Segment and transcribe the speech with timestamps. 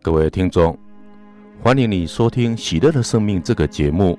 [0.00, 0.78] 各位听众，
[1.62, 4.18] 欢迎你收听《喜乐的生命》这个节目。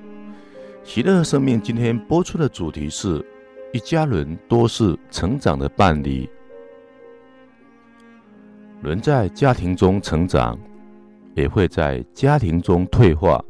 [0.88, 3.26] 《喜乐的生命》今天播出的主题是：
[3.71, 6.29] 一家人多是成长的伴侣。
[8.83, 10.59] 人在家庭中成长，
[11.33, 13.44] 也会在家庭中退化。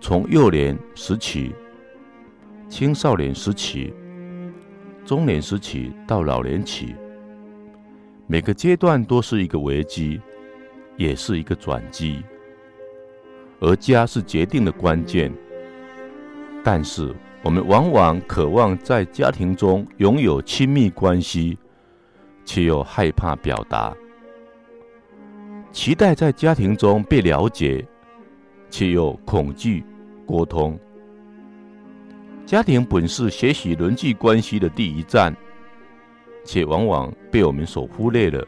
[0.00, 1.52] 从幼年时期、
[2.68, 3.92] 青少年时期、
[5.04, 6.94] 中年时期到老年期，
[8.26, 10.20] 每个阶段都是一个危机。
[10.96, 12.22] 也是一个转机，
[13.60, 15.32] 而家是决定的关键。
[16.62, 21.58] 但是，我们往往渴望在家庭中拥有亲密关系，
[22.44, 23.94] 却又害怕表达；
[25.70, 27.86] 期待在家庭中被了解，
[28.70, 29.84] 却又恐惧
[30.26, 30.78] 沟通。
[32.46, 35.34] 家庭本是学习人际关系的第一站，
[36.44, 38.46] 却往往被我们所忽略了。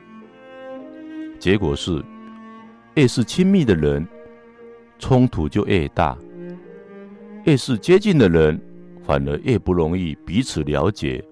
[1.39, 2.03] 结果是，
[2.97, 4.07] 越是亲密的人，
[4.99, 6.17] 冲突就越大；
[7.45, 8.59] 越是接近的人，
[9.05, 11.23] 反而越不容易彼此了解。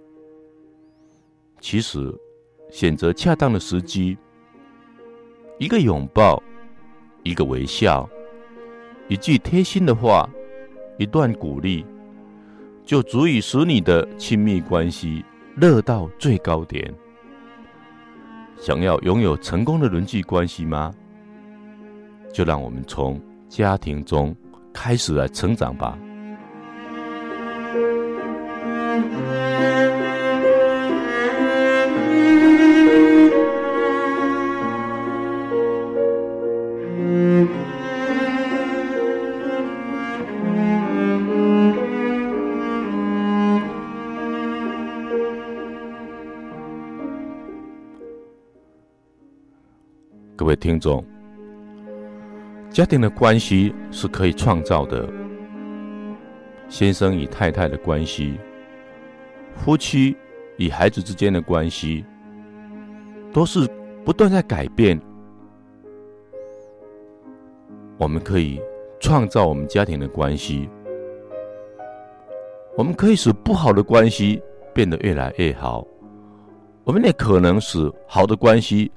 [1.61, 2.15] 其实，
[2.71, 4.15] 选择恰当的时机，
[5.59, 6.43] 一个拥抱，
[7.23, 8.07] 一个微笑，
[9.09, 10.29] 一句贴心的话，
[10.99, 11.83] 一段鼓励，
[12.85, 15.25] 就足以使你的亲密关系
[15.57, 16.93] 热到最高点。
[18.61, 20.95] 想要拥有成功的人际关系吗？
[22.35, 23.19] 就让我们从
[23.49, 24.35] 家庭中
[24.73, 25.97] 开始来成长吧。
[50.37, 51.14] 各位听众。
[52.75, 55.09] 家庭的关系是可以创造的，
[56.69, 58.37] 先生与太太的关系，
[59.55, 60.17] 夫妻
[60.57, 62.05] 与孩子之间的关系，
[63.33, 63.65] 都是
[64.05, 65.01] 不断在改变。
[67.97, 68.61] 我们可以
[68.99, 70.69] 创造我们家庭的关系，
[72.77, 74.43] 我们可以使不好的关系
[74.73, 75.87] 变得越来越好，
[76.83, 78.91] 我们也可能使好的关系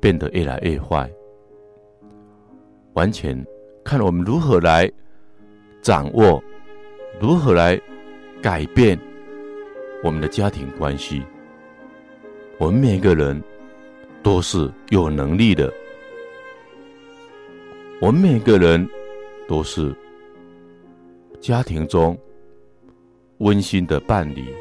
[0.00, 1.06] 变得越来越坏。
[2.98, 3.46] 完全
[3.84, 4.90] 看我们如何来
[5.80, 6.42] 掌握，
[7.20, 7.80] 如何来
[8.42, 8.98] 改变
[10.02, 11.22] 我们的家庭关系。
[12.58, 13.40] 我们每一个人
[14.20, 15.72] 都是有能力的，
[18.00, 18.84] 我们每一个人
[19.46, 19.94] 都是
[21.40, 22.18] 家庭中
[23.36, 24.52] 温馨的伴侣，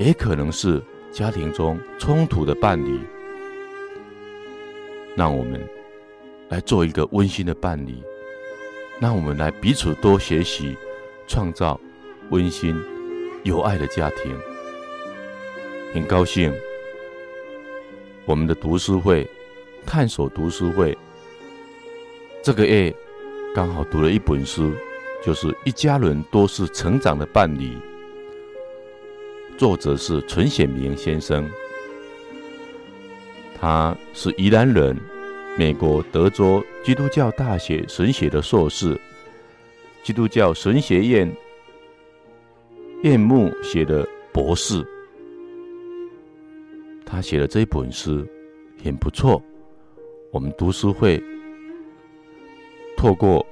[0.00, 0.82] 也可能是
[1.12, 2.98] 家庭中冲突的伴侣。
[5.14, 5.75] 让我们。
[6.48, 7.94] 来做一个温馨的伴侣，
[9.00, 10.76] 让我们来彼此多学习，
[11.26, 11.80] 创造
[12.30, 12.76] 温馨
[13.42, 14.36] 有爱的家庭。
[15.92, 16.52] 很高兴，
[18.24, 19.28] 我们的读书会
[19.84, 20.96] 探索读书会
[22.42, 22.94] 这个月
[23.54, 24.72] 刚好读了一本书，
[25.24, 27.70] 就是《一家人都是成长的伴侣》，
[29.58, 31.50] 作者是陈显明先生，
[33.60, 34.96] 他是宜兰人。
[35.58, 39.00] 美国德州基督教大学神学的硕士，
[40.02, 41.34] 基督教神学院
[43.02, 44.86] 院牧写的博士，
[47.06, 48.22] 他写的这一本书
[48.84, 49.42] 很不错。
[50.30, 51.22] 我们读书会
[52.94, 53.44] 透过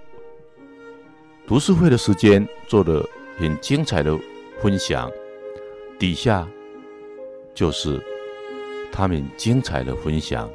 [1.46, 3.02] 读书会的时间做了
[3.38, 4.14] 很精彩的
[4.60, 5.10] 分享，
[5.98, 6.46] 底下
[7.54, 7.98] 就是
[8.92, 10.50] 他们精彩的分享。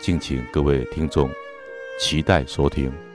[0.00, 1.30] 敬请各位听众
[1.98, 3.09] 期待收听。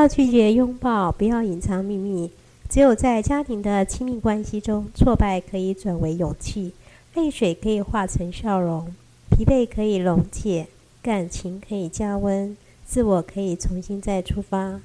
[0.00, 2.30] 要拒绝拥抱，不要隐藏秘密。
[2.70, 6.72] 只有在家庭的亲密关系中，挫败可以转为勇气，
[7.14, 8.94] 泪水可以化成笑容，
[9.28, 10.68] 疲惫可以溶解，
[11.02, 12.56] 感情可以加温，
[12.86, 14.80] 自我可以重新再出发。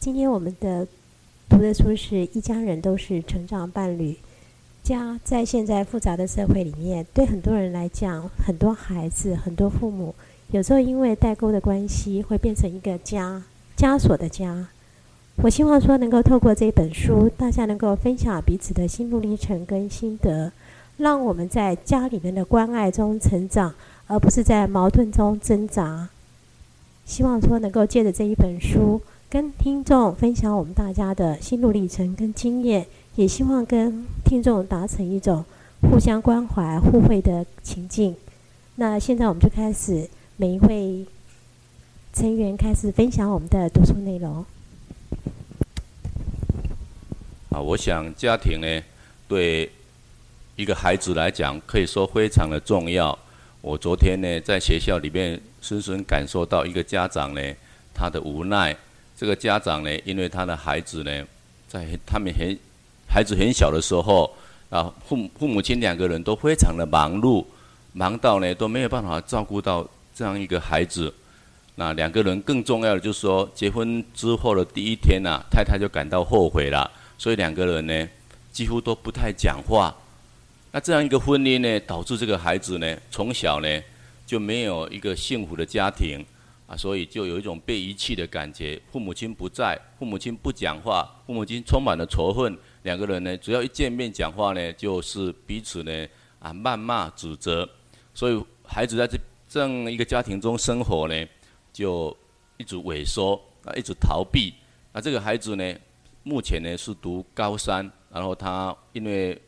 [0.00, 0.88] 今天我们的
[1.48, 4.16] 读的书是一家人都是成长伴侣。
[4.82, 10.12] 家在现在复杂的社会里面，对很多人来讲，很多孩子、很多父母，
[10.50, 13.40] 有时候因为代沟的关系，会变成一个家，
[13.80, 14.68] 枷锁的家。
[15.36, 20.52] 我希望说，能够透过这一本书，大家能够分享彼此的心路历程跟心得，
[20.98, 23.74] 让我们在家里面的关爱中成长，
[24.06, 26.10] 而不是在矛盾中挣扎。
[27.06, 29.00] 希望说，能够借着这一本书，
[29.30, 32.84] 跟听众分享我们大家的心路历程跟经验，
[33.16, 35.42] 也希望跟听众达成一种
[35.80, 38.14] 互相关怀、互惠的情境。
[38.74, 40.06] 那现在我们就开始，
[40.36, 41.06] 每一位
[42.12, 44.44] 成员开始分享我们的读书内容。
[47.50, 48.82] 啊，我想家庭呢，
[49.28, 49.70] 对
[50.56, 53.16] 一个孩子来讲，可以说非常的重要。
[53.60, 57.40] 我昨天呢，在学校里面深深感受到一个家长呢，
[57.94, 58.76] 他的无奈。
[59.16, 61.24] 这个家长呢，因为他的孩子呢，
[61.68, 62.58] 在他们很
[63.08, 64.34] 孩子很小的时候，
[64.68, 67.44] 啊，父父母亲两个人都非常的忙碌，
[67.92, 71.14] 忙到呢都没有办法照顾到这样一个孩子。
[71.76, 76.90] 那两个人更重要的就是说，结婚之后的第一天呐，太太就感到后悔了。
[77.16, 78.08] 所以两个人呢，
[78.52, 79.94] 几乎都不太讲话。
[80.72, 83.82] 那这样一个婚姻呢，导致这个孩子呢，从小呢
[84.26, 86.24] 就没有一个幸福的家庭
[86.66, 88.80] 啊，所以就有一种被遗弃的感觉。
[88.92, 92.56] 父母亲不在，父母亲不讲话，父母亲充满了仇恨。
[92.82, 96.06] 两个人呢，只要一见面讲话呢，就是彼此呢
[96.38, 97.68] 啊谩骂指责。
[98.14, 99.18] 所以孩子在这
[99.48, 101.26] 这样一个家庭中生活呢，
[101.80, 102.14] 就
[102.58, 104.52] 一直萎缩啊，一直逃避。
[104.92, 105.74] 那这个孩子呢，
[106.22, 109.40] 目前呢是读高三，然后他因为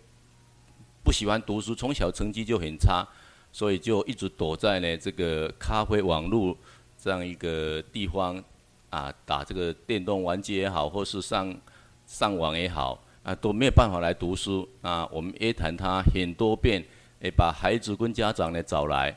[1.04, 3.06] 不喜欢读书，从小成绩就很差，
[3.52, 6.56] 所以就一直躲在呢这个咖啡网络
[6.97, 8.42] 这样一个地方
[8.88, 11.54] 啊，打这个电动玩具也好，或是上
[12.06, 15.06] 上网也好啊，都没有办法来读书啊。
[15.12, 16.83] 我们约谈他很多遍，
[17.21, 19.14] 诶，把孩子跟家长呢找来，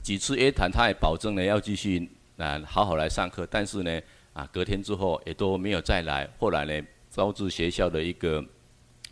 [0.00, 4.00] 几次约谈，他也保证呢要继续啊好好来上课，但是呢。
[4.34, 6.26] 啊，隔天之后也都没有再来。
[6.38, 8.42] 后来呢，招致学校的一个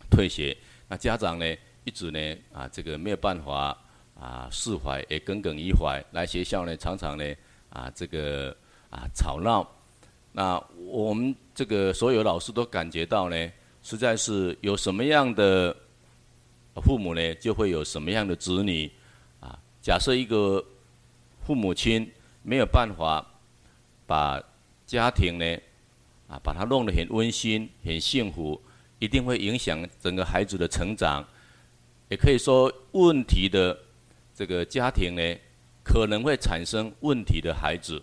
[0.09, 0.57] 退学。
[0.87, 1.45] 那家长呢，
[1.83, 3.77] 一直呢啊，这个没有办法
[4.19, 6.03] 啊释怀，也耿耿于怀。
[6.13, 7.35] 来学校呢，常常呢
[7.69, 8.49] 啊这个
[8.89, 9.63] 啊吵闹。
[10.31, 13.51] 那我们这个所有老师都感觉到呢，
[13.83, 15.71] 实在是有什么样的
[16.83, 18.91] 父母呢，就会有什么样的子女。
[19.39, 20.65] 啊，假设一个
[21.51, 22.09] 父母亲
[22.43, 23.27] 没有办法
[24.07, 24.41] 把
[24.87, 25.45] 家庭呢，
[26.29, 28.57] 啊，把它弄得很温馨、很幸福，
[28.99, 31.27] 一定会影响整个孩子的成长。
[32.07, 33.77] 也可以说，问题的
[34.33, 35.37] 这个家庭呢，
[35.83, 38.01] 可能会产生问题的孩子。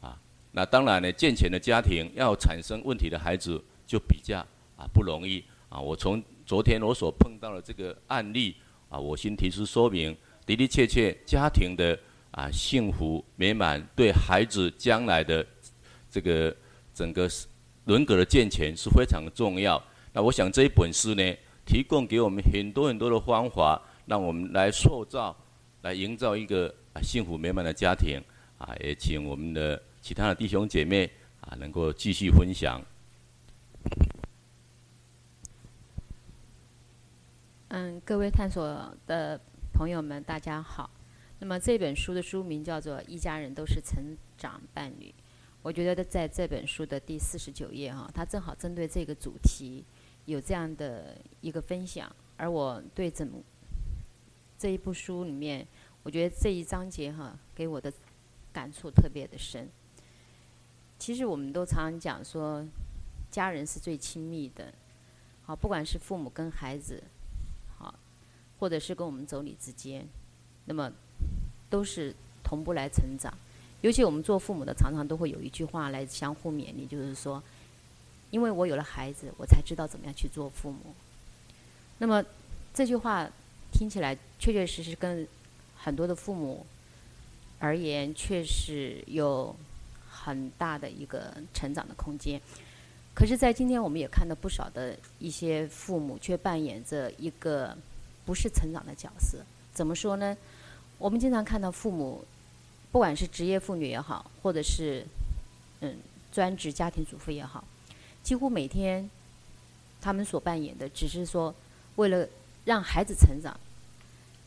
[0.00, 0.18] 啊，
[0.52, 4.38] 那当然呢，健全的家庭要产生问题的孩子就比较
[4.78, 5.44] 啊不容易。
[5.68, 8.56] 啊，我从昨天我所碰到的这个案例
[8.88, 10.16] 啊，我先提出说明，
[10.46, 11.98] 的的确确，家庭的
[12.38, 15.44] 啊幸福美满，对孩子将来的。
[16.10, 16.54] 这个
[16.94, 17.28] 整个
[17.84, 19.82] 人格的健全是非常的重要。
[20.12, 25.36] 那我想这一本书呢，提供给我们很多很多的方法，让我们来塑造、
[25.82, 28.18] 来营造一个幸福美满的家庭。
[28.56, 31.08] 啊，也请我们的其他的弟兄姐妹
[31.42, 32.80] 啊，能够继续分享。
[37.68, 38.66] 嗯，各位探索
[39.06, 39.38] 的
[39.74, 40.88] 朋友们，大家好。
[41.40, 45.06] 那么这本书的书名叫做《一家人都是成长伴侣》。
[45.62, 49.84] 我觉得在这本书的第四十九页哈，它正好针对这个主题
[50.24, 52.14] 有这样的一个分享。
[52.36, 53.28] 而我对整
[54.56, 55.66] 这一部书里面，
[56.02, 57.92] 我觉得这一章节哈，给我的
[58.52, 59.68] 感触特别的深。
[60.98, 62.66] 其实我们都常常讲说，
[63.30, 64.72] 家人是最亲密的，
[65.42, 67.02] 好，不管是父母跟孩子，
[67.76, 67.94] 好，
[68.58, 70.08] 或者是跟我们妯娌之间，
[70.64, 70.92] 那么
[71.68, 73.32] 都是同步来成长。
[73.80, 77.42] 尤其我们做父母的，常常都会有一句话来相互勉励，就是说，
[78.30, 80.78] 因为我有了孩子，我才知道怎么样去做父母。
[81.98, 82.24] 那么
[82.74, 83.28] 这句话
[83.72, 85.26] 听起来确确实实跟
[85.76, 86.66] 很多的父母
[87.60, 89.54] 而言，确实有
[90.10, 92.40] 很大的一个成长的空间。
[93.14, 97.76] 可是，在今天我们也看到不少的一些父母，却扮演着一个
[98.24, 99.38] 不是成长的角色。
[99.72, 100.36] 怎么说呢？
[100.98, 102.24] 我们经常看到父母。
[102.90, 105.04] 不管是职业妇女也好，或者是
[105.82, 105.98] 嗯
[106.32, 107.62] 专职家庭主妇也好，
[108.22, 109.08] 几乎每天
[110.00, 111.54] 他们所扮演的，只是说
[111.96, 112.26] 为了
[112.64, 113.54] 让孩子成长，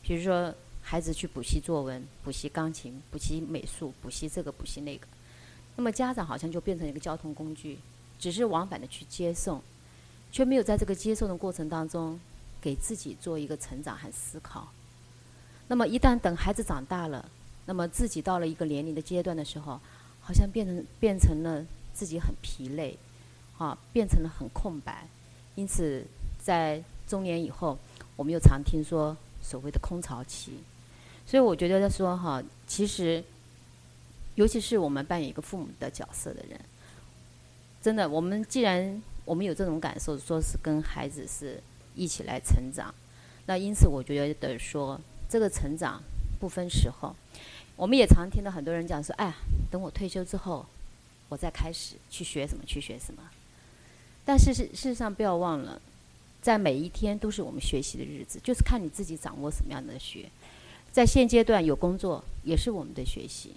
[0.02, 5.06] 比如说孩子去补习作文、补习钢琴、补习美术、补习这个、补习那个，
[5.76, 7.78] 那么家长好像就变成一个交通工具，
[8.18, 9.62] 只是往返的去接送，
[10.32, 12.18] 却没有在这个接送的过程当中
[12.60, 14.66] 给自己做一个成长和思考。
[15.72, 17.26] 那么一旦等孩子长大了，
[17.64, 19.80] 那么自己到了一个年龄的阶段的时候，
[20.20, 21.64] 好像变成变成了
[21.94, 22.94] 自己很疲累，
[23.56, 25.08] 啊，变成了很空白。
[25.54, 26.04] 因此，
[26.38, 27.78] 在中年以后，
[28.16, 30.58] 我们又常听说所谓的空巢期。
[31.24, 33.24] 所以我觉得说哈，其实，
[34.34, 36.60] 尤其是我们扮演一个父母的角色的人，
[37.80, 41.58] 真的，我们既然我们有这种感受，说是跟孩子是
[41.94, 42.94] 一起来成长，
[43.46, 45.00] 那因此我觉得说。
[45.32, 46.02] 这个成长
[46.38, 47.16] 不分时候，
[47.74, 49.34] 我们也常听到很多人讲说：“哎呀，
[49.70, 50.66] 等我退休之后，
[51.30, 53.22] 我再开始去学什么，去学什么。”
[54.26, 55.80] 但是事事实上，不要忘了，
[56.42, 60.28] 在每一天都是我们学习的日子，就是看你自己掌握什么样的学。
[60.92, 63.54] 在现阶段有工作，也是我们的学习。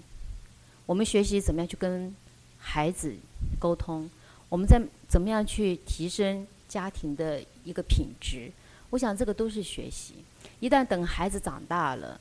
[0.86, 2.16] 我们学习怎么样去跟
[2.58, 3.14] 孩子
[3.60, 4.10] 沟通，
[4.48, 8.50] 我们在怎么样去提升家庭的一个品质。
[8.96, 10.16] 我想这个都是学习。
[10.62, 12.18] 一旦等孩子长大了，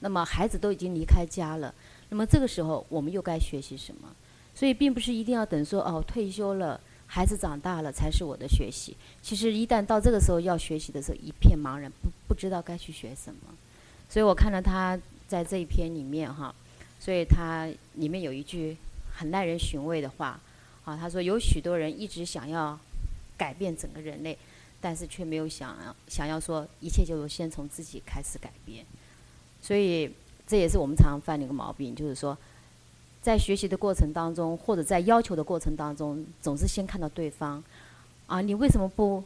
[0.00, 1.72] 那么孩子都已经离开家了，
[2.08, 4.08] 那么这个时候我们又该学习什么？
[4.52, 8.96] 所以并不是一定要等说哦退休了，孩子长大了才是我的学习。
[9.22, 13.54] 其实一旦到这个时候要学习的时候，一片茫然，不不知道该去学什么。
[14.08, 16.52] 所以我看到他在这一篇里面哈，
[16.98, 18.76] 所以他里面有一句
[19.14, 20.40] 很耐人寻味的话
[20.84, 22.76] 啊，他说有许多人一直想要
[23.38, 24.36] 改变整个人类。
[24.86, 25.76] 但是却没有想
[26.06, 28.86] 想要说，一切就先从自己开始改变，
[29.60, 30.08] 所以
[30.46, 32.38] 这也是我们常常犯的一个毛病，就是说，
[33.20, 37.60] 在学习的过程当中，或者在要求的过程当中，总是先看到对方，
[38.28, 39.20] 啊，你为什么不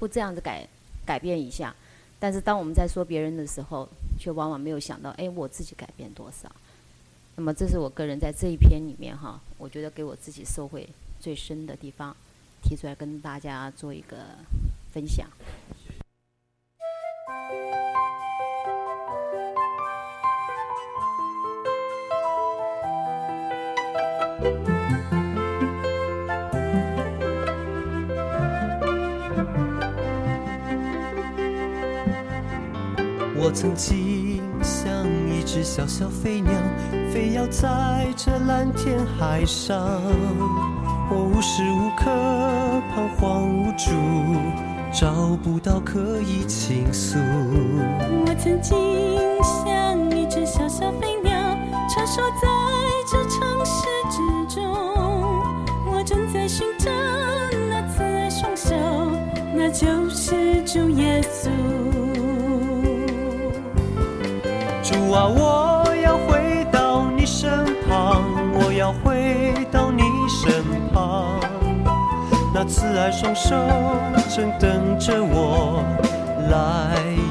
[0.00, 0.66] 不这样子改
[1.06, 1.72] 改变一下？
[2.18, 6.50] 但是当我们在说别人的时候，却往往没有想到，哎，我自己改变多少？
[7.36, 10.80] 那么这是我个人在这一篇里面哈，我觉得给我自己收获
[11.20, 12.16] 最深的地方，
[12.64, 14.16] 提出来跟大家做一个。
[14.94, 15.26] 分享。
[33.36, 36.52] 我曾经像一只小小飞鸟，
[37.12, 39.76] 飞跃在这蓝天海上，
[41.10, 42.10] 我无时无刻
[42.94, 44.73] 彷徨无助。
[44.94, 45.10] 找
[45.42, 47.18] 不到可以倾诉。
[47.18, 48.76] 我曾经
[49.42, 51.32] 像一只小小飞鸟，
[51.92, 52.46] 穿梭在
[53.10, 54.62] 这城市之中。
[55.84, 56.92] 我正在寻找
[57.68, 58.76] 那慈爱双手，
[59.52, 61.50] 那就是主耶稣。
[64.80, 67.50] 主啊，我要回到你身
[67.88, 68.22] 旁，
[68.54, 69.90] 我要回到
[72.66, 73.54] 慈爱双手
[74.28, 75.82] 正等着我
[76.50, 77.23] 来。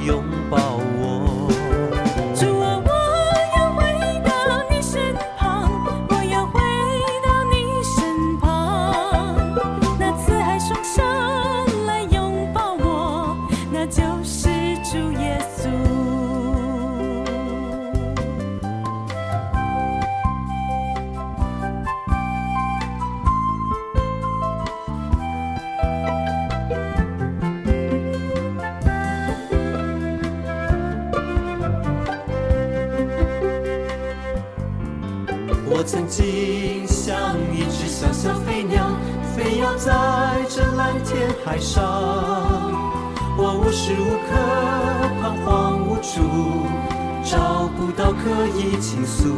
[48.94, 49.34] 倾诉。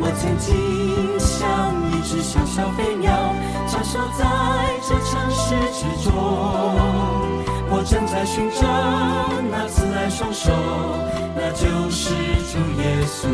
[0.00, 0.48] 我曾经
[1.18, 3.12] 像一只小小飞鸟，
[3.68, 4.24] 穿梭在
[4.80, 6.10] 这城市之中。
[7.68, 8.62] 我正在寻找
[9.50, 10.50] 那慈爱双手，
[11.36, 12.14] 那就是
[12.50, 13.28] 主耶稣。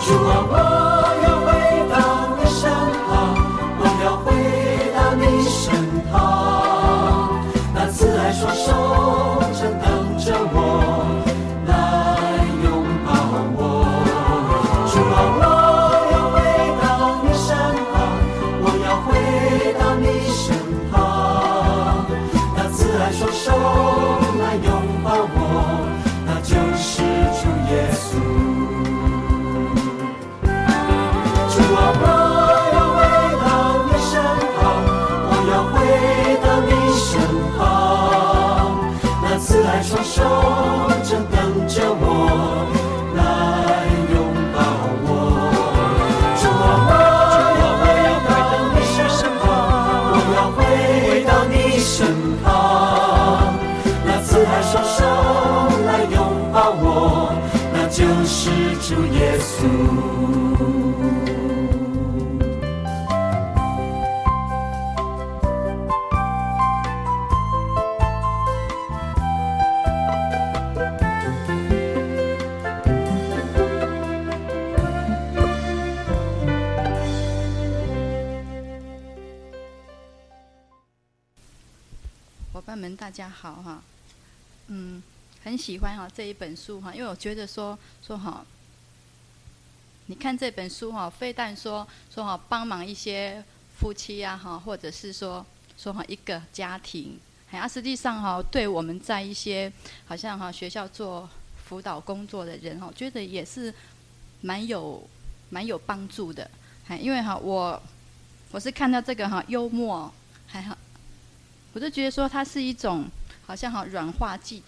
[0.00, 1.03] 主啊，我
[82.52, 83.82] 伙伴们大家好哈，
[84.68, 85.02] 嗯，
[85.42, 88.44] 很喜欢哈这一本书哈，因为我觉得说说哈，
[90.06, 93.42] 你看这本书哈，非但说说哈帮忙一些
[93.78, 95.44] 夫妻呀哈，或者是说
[95.78, 97.18] 说哈一个家庭，
[97.50, 99.72] 啊，实际上哈对我们在一些
[100.06, 101.28] 好像哈学校做
[101.64, 103.72] 辅导工作的人哈，觉得也是
[104.42, 105.02] 蛮有
[105.48, 106.50] 蛮有帮助的，
[107.00, 107.82] 因为哈我
[108.50, 110.12] 我是看到这个哈幽默
[110.46, 110.76] 还好。
[111.72, 113.04] 我就觉得说它是一种
[113.46, 114.62] 好像哈软化剂，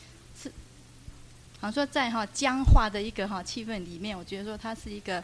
[1.61, 5.23] 好像说在哈僵化的一个哈气氛里面，我觉得说它是一个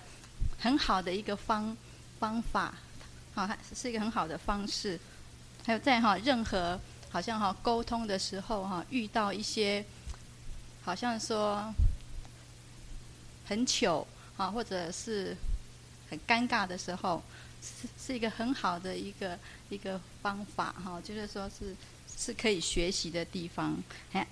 [0.59, 1.77] 很好的一个方
[2.19, 2.75] 方法，
[3.35, 4.99] 好，是一个很好的方式。
[5.65, 9.85] 还有在哈任何好像哈沟通的时候哈，遇到一些
[10.83, 11.73] 好像说
[13.45, 15.37] 很糗啊，或者是
[16.11, 17.23] 很尴尬的时候。
[17.65, 21.77] 是是一个很好的一个一个方法哈，就是说是
[22.19, 23.81] 是可以学习的地方。
[24.11, 24.27] 哎，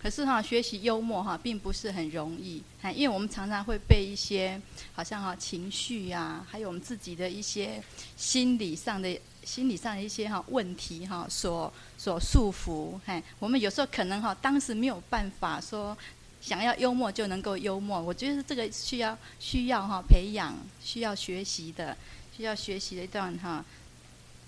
[0.00, 2.62] 可是哈，学习幽默哈，并不是很容易。
[2.82, 4.60] 哎，因为我们常常会被一些
[4.92, 7.82] 好像哈情绪呀，还有我们自己的一些
[8.16, 12.98] 心理上的心理上的一些哈问题哈，所所束缚。
[13.06, 15.96] 哎，我们有时候可能哈，当时没有办法说。
[16.40, 21.94] 想要幽默就能够幽默，我觉得这个需要需要哈培养，需要学习的，
[22.34, 23.62] 需要学习的一段哈。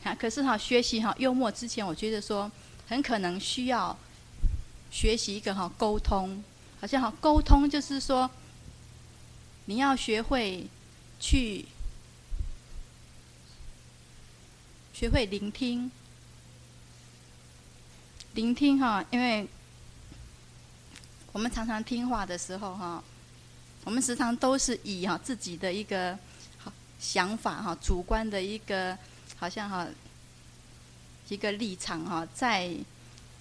[0.05, 2.51] 啊，可是哈学习哈幽默之前，我觉得说
[2.87, 3.95] 很可能需要
[4.91, 6.43] 学习一个哈沟通，
[6.81, 8.31] 好像哈沟通就是说
[9.67, 10.67] 你要学会
[11.19, 11.65] 去
[14.93, 15.91] 学会聆听，
[18.35, 19.49] 聆听哈，因为。
[21.33, 23.01] 我们常常听话的时候，哈，
[23.85, 26.19] 我们时常都是以哈自己的一个
[26.59, 28.99] 好想法，哈，主观的一个
[29.37, 29.87] 好像哈
[31.29, 32.75] 一个立场，哈，在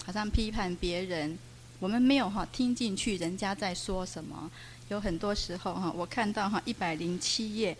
[0.09, 1.37] 好像批判别人。
[1.79, 4.49] 我们没有哈听进去人家在说什么。
[4.87, 7.77] 有很多时候，哈，我看到哈一百零七页，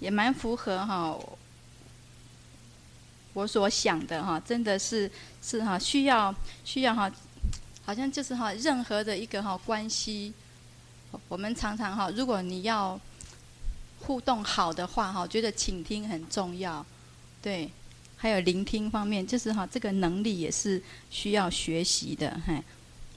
[0.00, 1.16] 也蛮符合哈
[3.32, 5.08] 我所想的，哈，真的是
[5.40, 7.08] 是哈需要需要哈。
[7.84, 10.34] 好像就是哈，任何的一个哈关系，
[11.28, 13.00] 我们常常哈，如果你要
[14.00, 16.84] 互动好的话哈，觉得倾听很重要，
[17.40, 17.70] 对，
[18.24, 22.40] 还有聆听方面，就是哈这个能力也是需要学习的。
[22.46, 22.58] 嘿，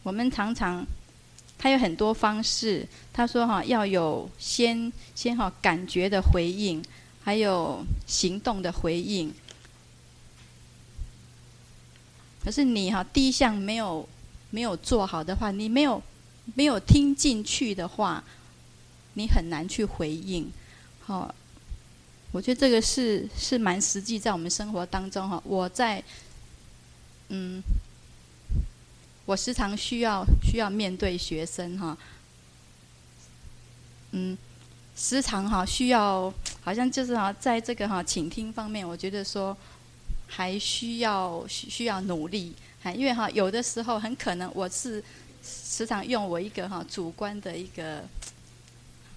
[0.03, 0.85] 我们常常
[1.57, 6.83] 他有很多方式，他说哈要有先先哈感觉的回应，
[7.23, 9.33] 还有行动的回应。
[12.43, 14.05] 可是你哈第一项没有。
[14.49, 16.01] 没有做好的话，你没有
[16.55, 18.23] 没有听进去的话，
[19.15, 20.49] 你很难去回应。
[21.01, 21.35] 好，
[22.31, 25.41] 我觉得这个是是蛮实际，在我们生活当中哈。
[25.45, 26.03] 我在
[27.29, 27.61] 嗯，
[29.25, 31.97] 我时常需要需要面对学生哈，
[34.11, 34.37] 嗯，
[34.95, 39.55] 时常哈需要，好像就是哈，在这个哈倾听方面，我觉得说
[40.27, 42.53] 还需要需要努力。
[42.79, 45.03] 还因为哈，有的时候很可能我是
[45.43, 48.03] 时常用我一个哈主观的一个，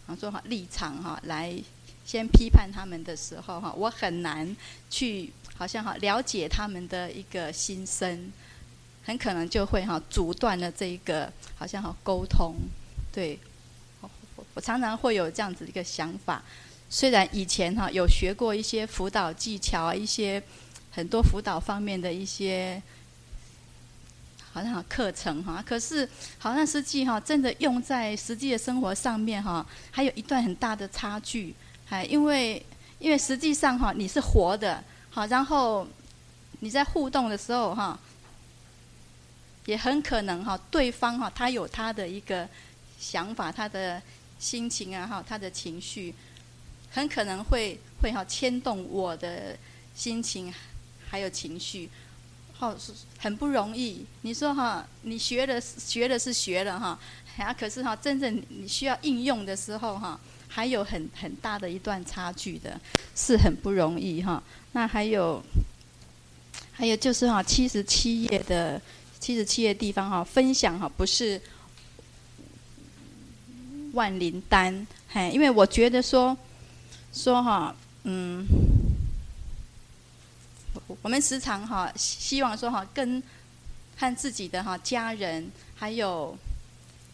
[0.07, 1.55] 啊说哈立场哈来
[2.11, 4.57] 先批判他们的时候哈，我很难
[4.91, 8.33] 去好像哈了解他们的一个心声，
[9.05, 12.57] 很可能就会哈阻断了这一个好像哈沟通。
[13.13, 13.39] 对，
[14.55, 16.43] 我常常会有这样子一个想法，
[16.89, 20.43] 虽然以前哈有学过一些辅导技巧，一些
[20.91, 22.83] 很多辅导方面的一些。
[24.53, 31.55] 好像课程哈，可是好像实际哈，真的用在实际的生活上面哈，还有一段很大的差距。
[31.91, 32.65] 哎因为
[32.99, 35.87] 因为实际上哈，你是活的，好，然后
[36.61, 37.99] 你在互动的时候哈，
[39.67, 42.49] 也很可能哈，对方哈，他有他的一个
[42.99, 44.01] 想法，他的
[44.39, 46.15] 心情啊哈，他的情绪，
[46.91, 49.57] 很可能会会哈牵动我的
[49.95, 50.53] 心情
[51.09, 51.91] 还有情绪。
[52.53, 54.05] 好是很不容易。
[54.21, 56.99] 你说哈，你学的学的是学了哈，
[57.39, 62.79] 啊，可是哈，真正你需要应用的时候哈，还有很很大的一段差距的，
[63.15, 64.43] 是很不容易哈。
[64.73, 65.41] 那还有，
[66.73, 68.83] 还有就是哈，七十七页的
[69.21, 71.41] 七十七页地方哈，分享哈，不是
[73.93, 76.37] 万灵丹，嘿，因为我觉得说
[77.13, 78.45] 说哈，嗯。
[81.03, 83.23] 我们时常哈希望说哈跟
[83.97, 86.37] 和自己的哈家人，还有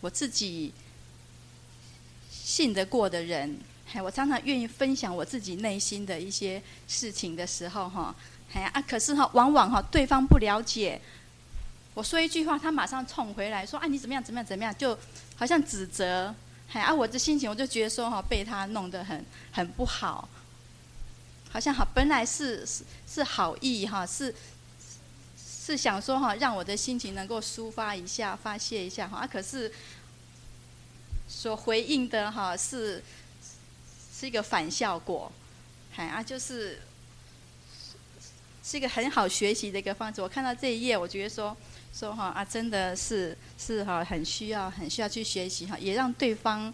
[0.00, 0.72] 我自己
[2.46, 8.14] 信得过的人，还我常常愿意分享我自己内心的一些事情的时候哈，
[8.52, 11.00] 哎啊，可是哈往往哈对方不了解，
[11.92, 14.96] 我说一句话，他马上冲回来说啊你怎么样怎么样怎么样，就
[15.34, 16.32] 好像指责，
[16.72, 20.28] 哎啊我的心情我就觉得说哈被他弄得很很不好。
[21.50, 24.32] 好像好，本来是是是好意哈，是
[25.36, 29.72] 是想说哈，让我的心情能够抒发一下、发泄一下哈，啊，可是
[31.28, 33.02] 所回应的哈是
[34.14, 35.30] 是一个反效果，
[35.96, 36.80] 哎啊，就是
[38.64, 40.22] 是一个很好学习的一个方式。
[40.22, 41.56] 我看到这一页，我觉得说
[41.92, 46.72] 说哈啊，真的是是哈，很需要很需要去学习哈，也让对方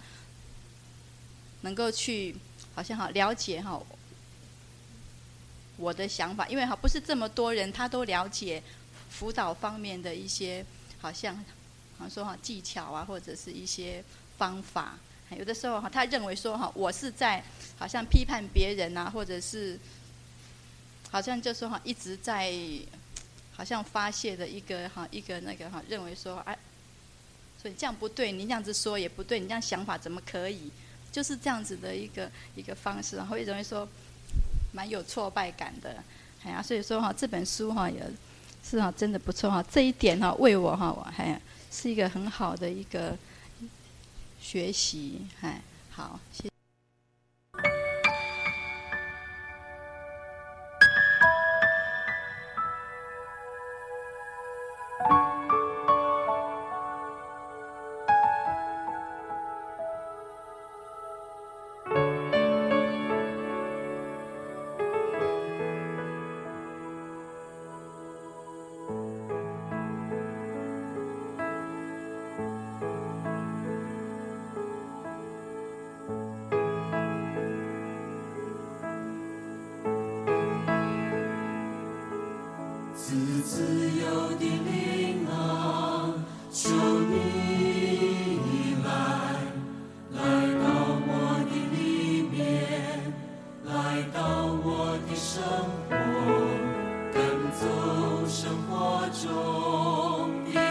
[1.62, 2.36] 能够去
[2.74, 3.80] 好像哈了解哈。
[5.78, 8.62] 我的想法，因为哈不是这么多人，他都了解
[9.10, 10.64] 辅导方面的一些，
[11.00, 11.34] 好像，
[11.98, 14.04] 好像说哈技巧啊，或者是一些
[14.36, 14.98] 方法。
[15.36, 17.42] 有的时候哈，他认为说哈，我是在
[17.78, 19.78] 好像批判别人啊，或者是
[21.10, 22.52] 好像就说哈一直在
[23.52, 26.56] 好像发泄的一个哈一个那个哈，认为说哎，
[27.60, 30.70] 所以这样不对，你这样子说也不对，你这样想法怎么可以？
[31.10, 33.88] 就是这样子的一个一个方式，然后会认为说。
[34.74, 36.02] 蛮有挫败感的，
[36.42, 38.00] 哎呀，所以说哈，这本书哈也
[38.64, 39.62] 是哈，真的不错哈。
[39.70, 41.38] 这一点哈，为我哈，我还
[41.70, 43.14] 是一个很好的一个
[44.42, 46.50] 学习，哎，好，谢谢。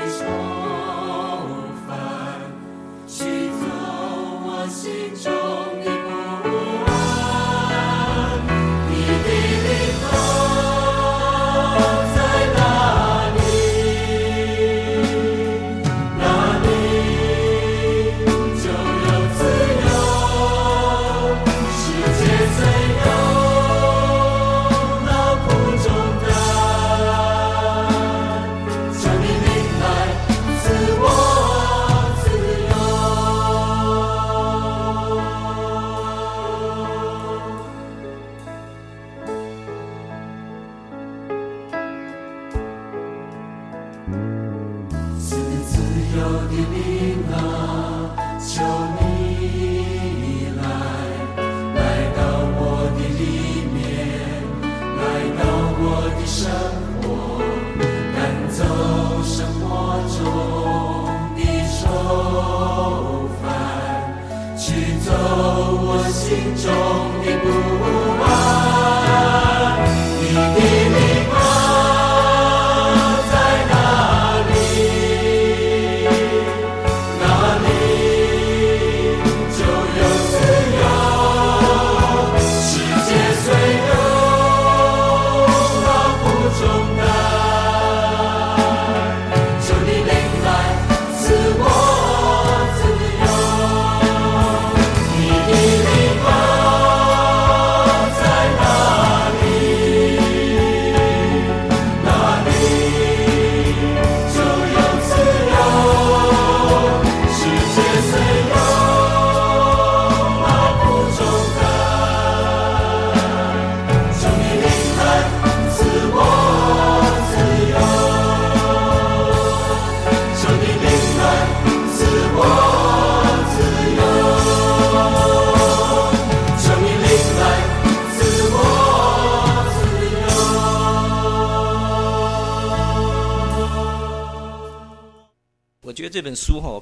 [0.04, 0.51] 你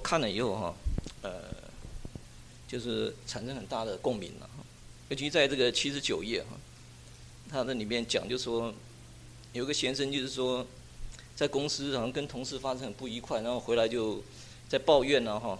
[0.09, 0.73] 看了以后哈，
[1.21, 1.31] 呃，
[2.67, 4.49] 就是产生很大的共鸣了。
[5.07, 6.57] 尤其在这个七十九页哈，
[7.47, 8.73] 他在里面讲，就是说
[9.53, 10.65] 有个先生，就是说
[11.35, 14.23] 在公司好像跟同事发生很不愉快，然后回来就
[14.67, 15.55] 在抱怨了哈。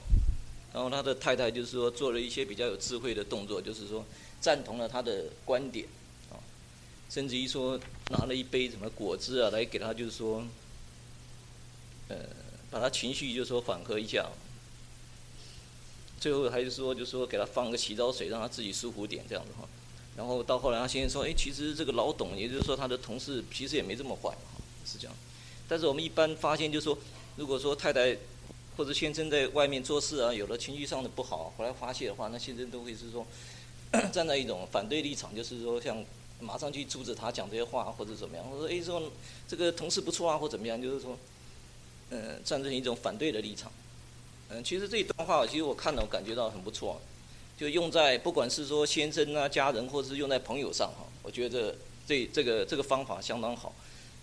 [0.73, 4.03] 然后他的太太就是说做了一些比较有智慧的动作，就是说
[4.41, 5.85] 赞同了他的观点
[6.31, 6.41] 啊，
[7.07, 10.43] 甚至于说拿了一杯什么果汁啊来给他，就是说，
[12.07, 12.17] 呃，
[12.69, 14.29] 把他情绪就说缓和一下。
[16.19, 19.67] 最后还是说，就说给他放个洗澡水，让他自己舒服点这样子哈。
[20.17, 25.15] 然后到后来他先生说，哎，其实这个老董，也就是说他的同事其实也没这么坏哈，是这样。
[25.67, 26.97] 但是我们一般发现就是说，
[27.37, 28.17] 如果说太太
[28.75, 33.25] 或者先生在外面做事啊，有了情绪上的不好，回来发泄的话，那先生都会是说
[34.11, 36.03] 站在一种反对立场，就是说像
[36.41, 39.09] 马上去阻止他讲这些话或者怎么样，或者说哎说
[39.47, 41.17] 这个同事不错啊或怎么样，就是说，
[42.09, 43.71] 呃，站在一种反对的立场。
[44.49, 46.99] 嗯，其实这一段话，其实我看了，我感觉到很不错，
[47.57, 51.75] 就用在不管是说先生啊、家人，或是用在朋友上哈，我觉得
[52.07, 53.73] 这这个这个方法相当好。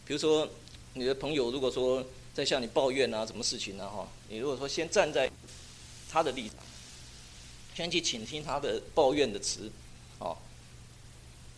[0.05, 0.49] 比如说，
[0.95, 5.31] 你的朋友如果说在向你抱怨啊，什么事情呢哈，你如果说先站在
[6.11, 6.59] 他的立场，
[7.75, 9.71] 先去倾听他的抱怨的词，
[10.19, 10.35] 啊，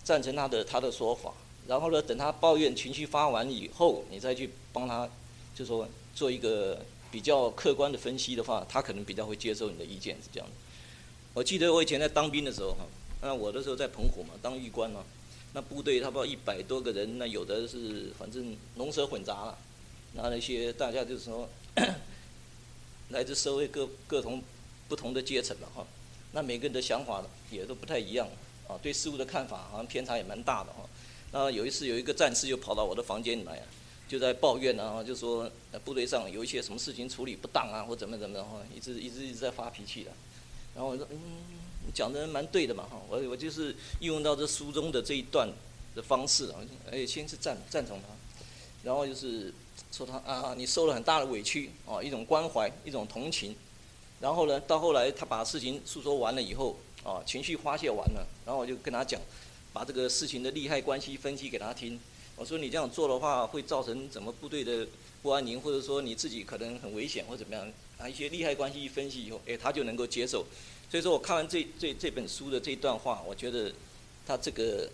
[0.05, 1.33] 赞成他的他的说法，
[1.67, 5.09] 然后呢，等他抱怨情绪发完以后，你再去帮他，
[5.55, 6.79] 就说做一个。
[7.11, 10.55] 比较客观的分析的话，他可能比较会接受你的意见，是这样的。
[11.33, 12.85] 我记得我以前在当兵的时候哈，
[13.23, 15.03] 那我的时候在澎湖嘛，当狱官嘛，
[15.55, 19.59] 那部队差不多一百多个人，那有的是反正龙蛇混杂了，
[20.13, 21.49] 那那些大家就是说，
[23.09, 24.43] 来自社会各各同
[24.87, 25.87] 不同的阶层了哈，
[26.33, 28.29] 那每个人的想法也都不太一样
[28.69, 30.87] 啊，对事物的看法好像偏差也蛮大的哈。
[31.33, 33.63] 那有一次有一个战士就跑到我的房间里来。
[34.09, 35.49] 就在抱怨啊，就说
[35.85, 40.11] 部队上有一些什么事情处理不当啊，或怎么怎么的哈，一直一直一直在发脾气的。
[40.75, 41.19] 然后我说，嗯，
[41.93, 45.47] 讲的蛮对的嘛哈，我我就是运用到这书中的这一段
[45.95, 46.57] 的方式啊，
[46.91, 48.09] 哎，先是赞赞同他，
[48.83, 49.53] 然后就是
[49.93, 53.55] 说他啊，你受了很大的委屈啊，一种关怀，一种同情。
[54.21, 59.21] 然后呢，到后来他把事情诉说完了以后啊，情绪发泄完了，然后我就跟他讲，
[59.73, 62.01] 把这个事情的利害关系分析给他听。
[62.39, 64.87] 我说你这样做的话，会造成怎么部队的
[65.23, 67.69] 不安宁，或者说你自己可能很危险，或怎么样？
[67.99, 70.47] 啊，一些利害关系一分析以后，哎，他就能够接受。
[70.89, 73.73] 所以说我看完这这这本书的这一段话，我觉得
[74.25, 74.89] 他这个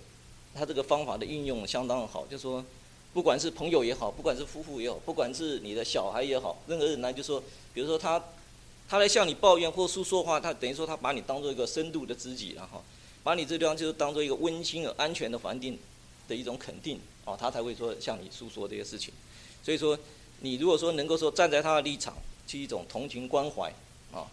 [0.54, 2.26] 他这个方法的运用相当好。
[2.26, 2.64] 就说，
[3.12, 7.42] 不管是朋友也好，不管是夫妇也好，不管是你的小孩也好，任何人来就说，
[7.74, 8.24] 比如说他
[8.88, 12.82] 他来向你抱怨或诉说话，他等于说他把你当做一个深度的知己，然后
[13.22, 15.78] 把你这地方就是当做一个温馨而安全的环境
[16.26, 16.98] 的一种肯定。
[17.24, 19.12] 哦，他才会说向你诉说这些事情，
[19.62, 19.98] 所以说，
[20.40, 22.14] 你如果说能够说站在他的立场，
[22.46, 23.72] 去一种同情关怀，
[24.12, 24.26] 啊，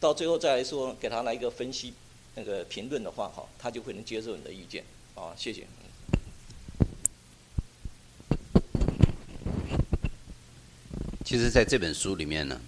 [0.00, 1.94] 到最后再来说给他来一个分析，
[2.34, 5.66] 那个评论的话，哈，他就会能接受你的意见，啊，谢谢。
[11.24, 12.60] 其实，在这本书里面呢，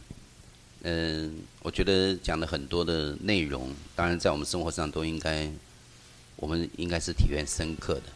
[0.83, 5.51] 嗯，我觉得讲了很多的内容，当然在我们生活上都应该，
[6.37, 8.16] 我们应该是体验深刻的。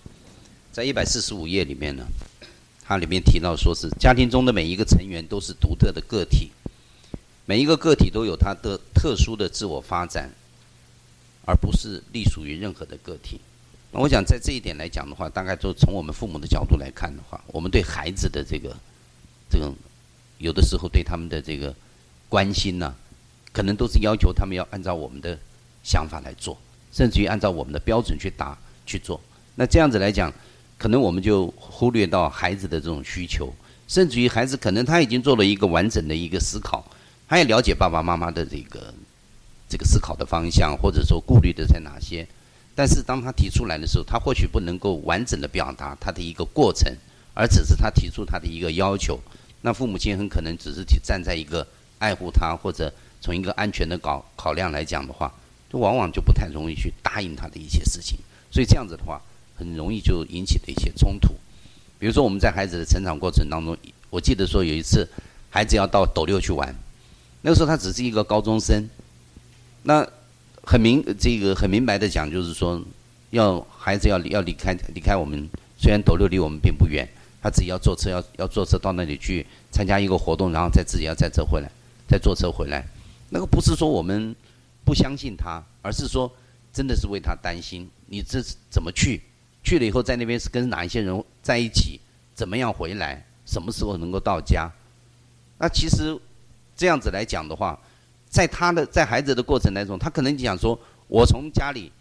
[0.73, 2.07] 在一百四十五页里面呢，
[2.85, 6.53] 它里面提到说是家庭中的每一个成员都是独特的个体，
[7.45, 10.31] 每一个个体都有它的特殊的自我发展，
[11.45, 13.41] 而不是隶属于任何的个体。
[13.91, 18.77] 那我想在这一点来讲的话，大概就从我们父母的角度来看的话，我们对孩子的这个
[19.51, 19.73] 这个
[20.39, 21.75] 有的时候对他们的这个
[22.29, 22.95] 关心呢，
[23.53, 25.37] 可能都是要求他们要按照我们的
[25.83, 26.57] 想法来做，
[26.93, 28.57] 甚至于按照我们的标准去答
[28.87, 29.21] 去做。
[29.57, 30.33] 那这样子来讲。
[30.81, 33.53] 可能我们就忽略到孩子的这种需求，
[33.87, 36.83] 甚至于孩子可能他已经做了一个完整的一个思考，
[37.29, 38.95] 他也了解爸爸妈妈的这个
[39.69, 42.27] 这个思考的方向，或者说顾虑的在哪些。
[42.75, 46.91] 但是当他提出来的时候，他或许不能够完整的表达他的一个过程，
[47.35, 49.21] 而只是他提出他的一个要求。
[49.61, 51.67] 那父母亲很可能只是站在一个
[51.99, 52.91] 爱护他，或者
[53.21, 55.31] 从一个安全的考考量来讲的话，
[55.71, 58.19] 就往往就不太容易去答应他的一些事情。
[58.51, 59.21] 所以这样子的话。
[59.61, 61.35] 很容易就引起的一些冲突，
[61.99, 63.77] 比如说我们在孩子的成长过程当中，
[64.09, 65.07] 我记得说有一次，
[65.51, 66.75] 孩子要到斗六去玩，
[67.43, 68.89] 那个时候他只是一个高中生，
[69.83, 70.07] 那
[70.65, 72.83] 很明这个很明白的讲，就是说
[73.33, 75.47] 要孩子要要离开离开我们，
[75.79, 77.07] 虽然斗六离我们并不远，
[77.43, 81.71] 他自己要坐车要要坐车到那里去参加一个活动，然后再自己要再坐回来，
[82.09, 82.83] 再坐车回来，
[83.29, 84.35] 那个不是说我们
[84.87, 86.33] 不相信他，而是说
[86.73, 89.21] 真的是为他担心，你这怎么去？
[89.63, 92.01] 去了以后，在那边是跟哪一些人在一起？
[92.35, 93.25] 怎么样回来？
[93.45, 94.71] 什么时候能够到家？
[95.59, 96.19] 那其实
[96.75, 97.79] 这样子来讲的话，
[98.29, 101.93] 在他的在孩子的过程当中，他可能讲说，我从家里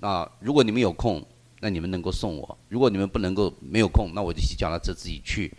[0.00, 1.24] 啊，如果你们有空，
[1.60, 5.50] 那你们能够送我；如果你们不能够没有空，那我就骑脚踏车自己去。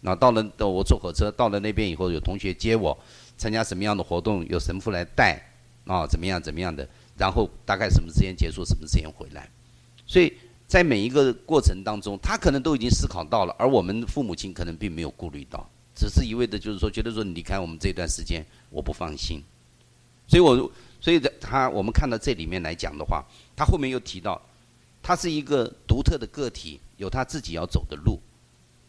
[0.00, 2.98] 那到了，我坐火车到了那边以后，有同学接我，
[3.36, 5.40] 参加什么样的活动，有神父来带，
[5.84, 9.48] 啊，怎么样怎么样的，然后大概什么时间结束，什么时间回来。
[10.06, 10.32] 所以
[10.70, 19.42] 在每一个过程当中，他可能都已经思考到了，而我们父母亲可能并没有顾虑到，只是一味的就是说，觉得说你离开我们这段时间，我不放心。
[20.28, 23.24] 所以我，所以的他我们看到这里面来讲的话，
[23.56, 24.40] 他后面又提到，
[25.02, 28.20] 他是一个独特的个体，有他自己要走的路。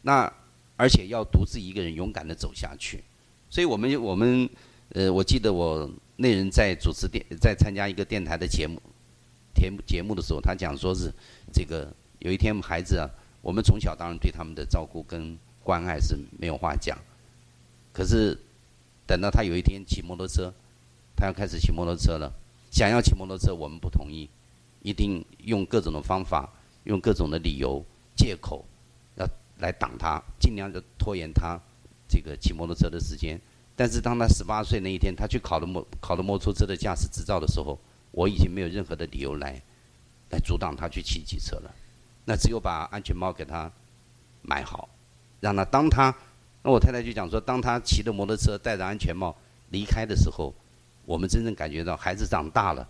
[0.03, 0.31] 那
[0.77, 3.03] 而且要独自一个人勇敢的走下去，
[3.49, 4.47] 所以我们我们
[4.89, 8.79] 呃，我记得我那人在主持电，在参加一个电台的节目，
[9.61, 11.13] 节目节目的时候，他讲说是
[11.53, 13.07] 这个有一天孩子啊，
[13.43, 16.97] 我们从小当然对他们的照顾跟关爱是没有话讲，
[17.93, 18.35] 可是
[19.05, 20.51] 等到他有一天骑摩托车，
[21.15, 22.33] 他要开始骑摩托车了，
[22.71, 24.27] 想要骑摩托车，我们不同意，
[24.81, 26.49] 一定用各种的方法，
[26.85, 28.65] 用各种的理由借口。
[29.17, 29.27] 要
[29.59, 31.59] 来挡他，尽量的拖延他
[32.07, 33.39] 这个骑摩托车的时间。
[33.75, 37.77] 但是当他十八岁那一天，他去考了摩考了摩托车的驾驶执照的时候，
[38.11, 39.61] 我已经没有任何的理由来
[40.29, 41.73] 来阻挡他去骑机车了。
[42.25, 43.71] 那只有把安全帽给他
[44.41, 44.87] 买好，
[45.39, 46.13] 让他当他
[46.63, 49.35] 那我太太就讲说，当他骑着摩托车戴着安全帽
[49.69, 50.53] 离开的时候，
[51.05, 52.87] 我们真正感觉到孩子长大了，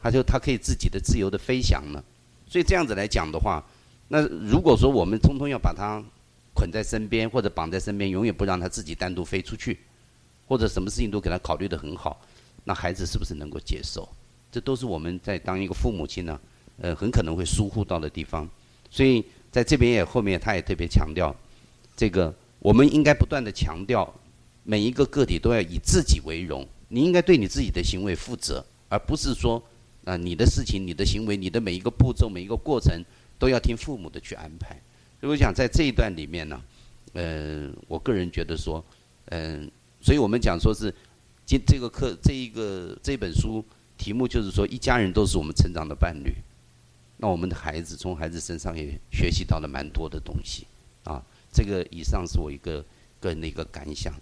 [0.00, 2.02] 他就他可以自己的自由的飞翔了。
[2.48, 3.62] 所以这样子来讲的话。
[4.08, 6.02] 那如果说我们通通要把他
[6.52, 9.80] 捆在身边，或者绑在身边，永远不让他自己单独飞出去，
[10.46, 12.20] 或者什么事情都给他考虑得很好，
[12.62, 14.06] 那孩子是不是能够接受？
[14.52, 16.38] 这都是我们在当一个父母亲呢，
[16.80, 18.48] 呃，很可能会疏忽到的地方。
[18.90, 21.34] 所以在这边也后面他也特别强调，
[21.96, 24.08] 这个我们应该不断地强调，
[24.62, 29.56] 每一个个体都要以自己为荣，你应该对你自己的行为负责，而不是说
[30.04, 33.02] 啊、呃、你的事情、你的行为、你的每一个步骤、每一个过程。
[33.38, 34.80] 都要听父母的去安排，
[35.20, 36.62] 所以我想在这一段里面呢，
[37.12, 38.84] 呃，我个人觉得说，
[39.30, 40.94] 嗯、呃，所以我们讲说是，
[41.44, 43.64] 今这个课这一个这本书
[44.02, 46.34] 题目就是说，一家人都是我们成长的伴侣，
[47.18, 50.66] 那我们的孩子从孩子身上也学习到了蛮多的东西，
[51.04, 51.22] 啊，
[51.52, 52.84] 这个以上是我一个
[53.20, 54.12] 个人的一个感想。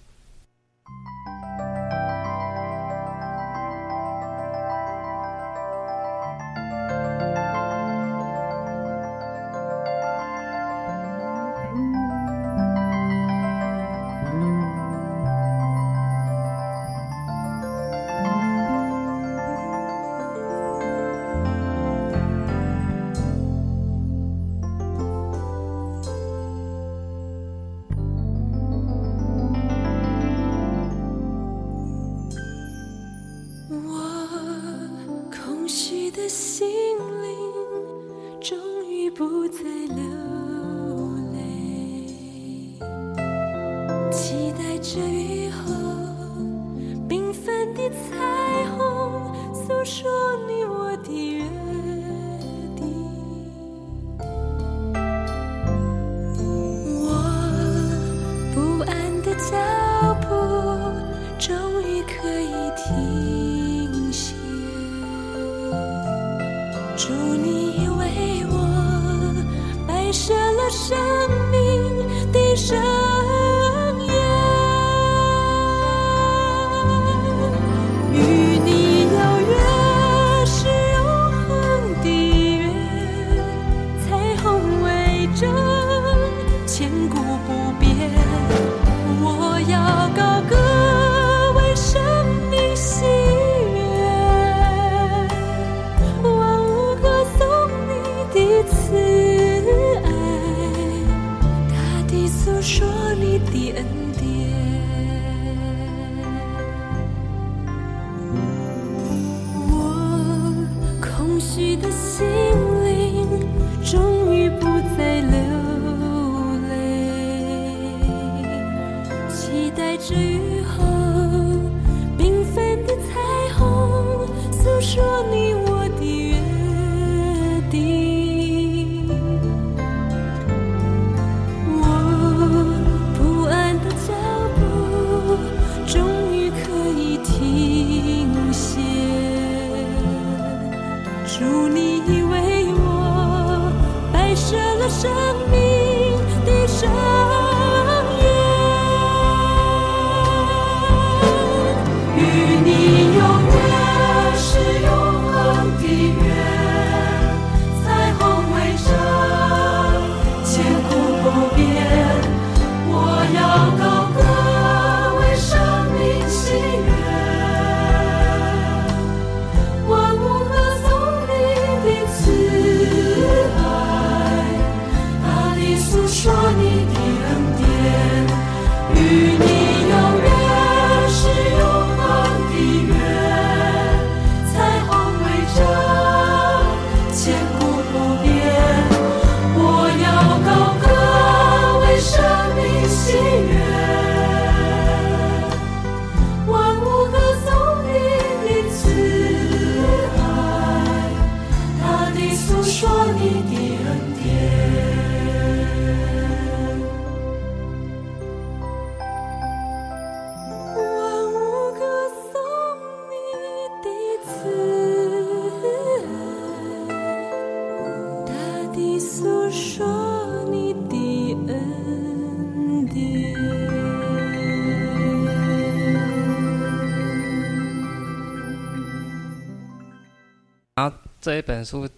[231.20, 231.88] 这一本书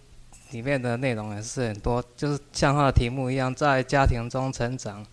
[0.51, 5.05] 里面的内容也是很多，就是像它的题目一样，在家庭中成长。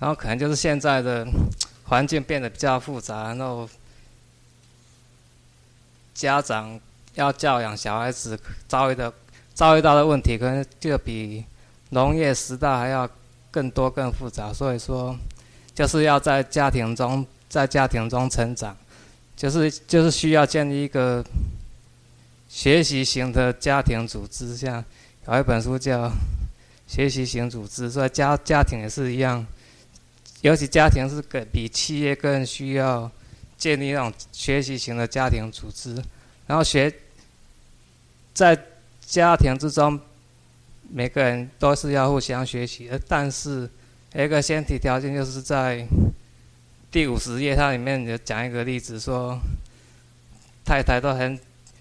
[0.00, 1.26] 然后可能就是现在的
[1.84, 3.68] 环境变得比较复杂，然后
[6.14, 6.80] 家长
[7.14, 9.12] 要教养小孩子遭遇的
[9.52, 11.44] 遭遇到的问题，可能就比
[11.90, 13.06] 农业时代还要
[13.50, 14.50] 更多更复杂。
[14.50, 15.14] 所以说，
[15.74, 18.74] 就是要在家庭中在家庭中成长，
[19.36, 21.22] 就是就是需要建立一个
[22.50, 24.56] 学习型的家庭组织。
[24.56, 24.84] 像
[25.28, 26.08] 有一本书叫
[26.88, 29.46] 《学习型组织》，所以家家庭也是一样。
[30.42, 33.10] 尤其家庭是更比企业更需要
[33.56, 35.94] 建立那种学习型的家庭组织，
[36.46, 36.92] 然后学
[38.32, 38.58] 在
[39.04, 40.00] 家庭之中，
[40.90, 42.98] 每个人都是要互相学习的。
[43.06, 43.68] 但是
[44.14, 45.86] 一个先提条件，就是在
[46.90, 49.38] 第五十页，它里面有讲一个例子，说
[50.64, 51.38] 太太都很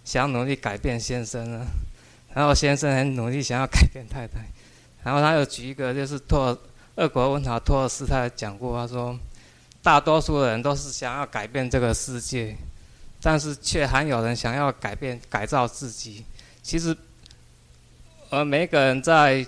[0.10, 1.64] 想努力改变先生呢，
[2.34, 4.40] 然后先生很努力想要改变太太，
[5.06, 6.58] 然后他又举一个就是托。
[6.96, 9.18] 俄国文豪托尔斯泰讲过，他说
[9.82, 12.58] ：“大多数的人都是想要改变这个世界，
[13.22, 16.26] 但是却还有人想要改变、改造自己。
[16.62, 16.98] 其实，
[18.30, 19.48] 而每个人在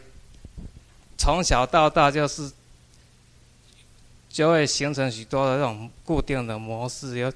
[1.18, 2.50] 从小到大，就是
[4.30, 7.34] 就会形成许多的这种固定的模式，尤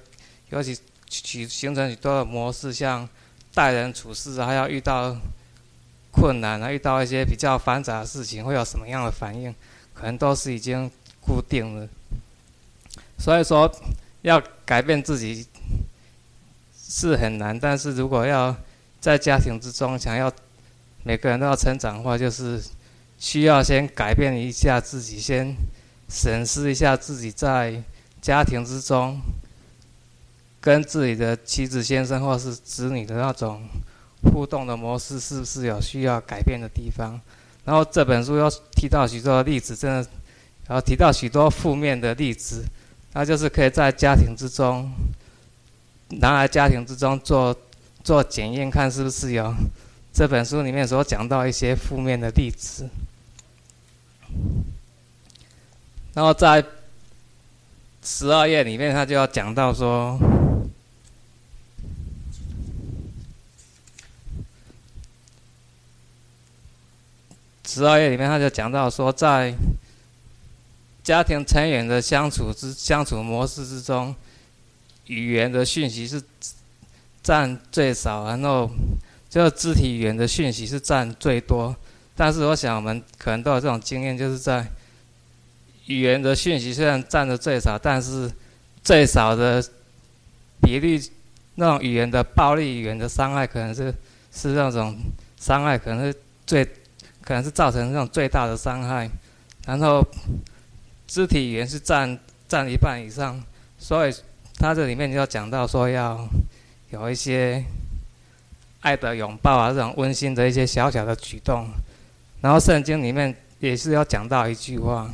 [0.52, 0.80] 尤其
[1.24, 3.08] 形形成许多的模式，像
[3.54, 5.16] 待人处事，还要遇到
[6.12, 9.54] 困难，还遇到一些比较繁杂的事情，会有什么样的反应？”
[9.96, 10.92] 可能都是已经
[11.22, 11.88] 固定了，
[13.18, 13.74] 所以说
[14.24, 15.48] 要改变自己
[16.78, 17.58] 是很难。
[17.58, 18.54] 但是如果要
[19.00, 20.30] 在家庭之中想要
[21.04, 22.62] 每个人都要成长的话，就是
[23.18, 25.56] 需要先改变一下自己，先
[26.10, 27.82] 审视一下自己在
[28.22, 29.18] 家庭之中
[30.66, 33.62] 跟自己的妻子、先生或是子女的那种
[34.24, 37.22] 互动的模式，是不是有需要改变的地方？
[37.66, 39.98] 然后这本书又提到许多例子，真的，
[40.68, 42.66] 然后提到许多负面的例子，
[43.14, 44.92] 那就是可以在家庭之中
[46.10, 47.56] 拿来家庭之中做
[48.04, 49.54] 做检验，看是不是有
[50.12, 52.90] 这本书里面所讲到一些负面的例子。
[56.16, 56.66] 然后在
[58.04, 60.18] 十二页里面，他就要讲到说。
[67.76, 69.54] 十二页里面，他就讲到说，在
[71.04, 74.16] 家庭成员的相处之相处模式之中，
[75.08, 76.24] 语言的讯息是
[77.22, 78.72] 占最少，然后
[79.30, 81.76] 就肢体语言的讯息是占最多。
[82.16, 84.66] 但是，我想我们可能都有这种经验，就是在
[85.88, 88.32] 语言的讯息虽然占的最少，但是
[88.82, 89.62] 最少的
[90.62, 91.12] 比例，
[91.56, 93.94] 那种语言的暴力语言的伤害，可能是
[94.32, 94.98] 是那种
[95.38, 96.66] 伤害，可能是最。
[97.26, 99.10] 可能是造成这种最大的伤害，
[99.66, 100.02] 然后
[101.08, 102.18] 肢体语言是占
[102.48, 103.42] 占一半以上，
[103.80, 104.14] 所以
[104.58, 106.26] 他这里面就要讲到说要
[106.92, 107.64] 有一些
[108.82, 111.68] 爱的拥抱啊，这种温馨的一些小小的举动。
[112.42, 115.10] 然后圣经里面也是要讲到一句话，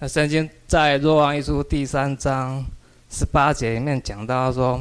[0.00, 2.64] 那圣经在若望一书第三章
[3.08, 4.80] 十八节里面讲到说，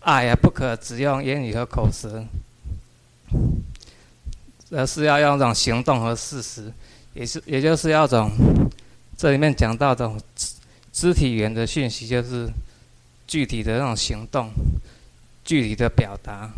[0.00, 2.22] 爱呀不可只用言语和口舌。
[4.70, 6.70] 而是要用一种行动和事实，
[7.14, 8.30] 也是，也就是要种，
[9.16, 10.54] 这里面讲到这种肢
[10.92, 12.46] 肢体语言的讯息，就是
[13.26, 14.50] 具体的那种行动，
[15.42, 16.50] 具体的表达。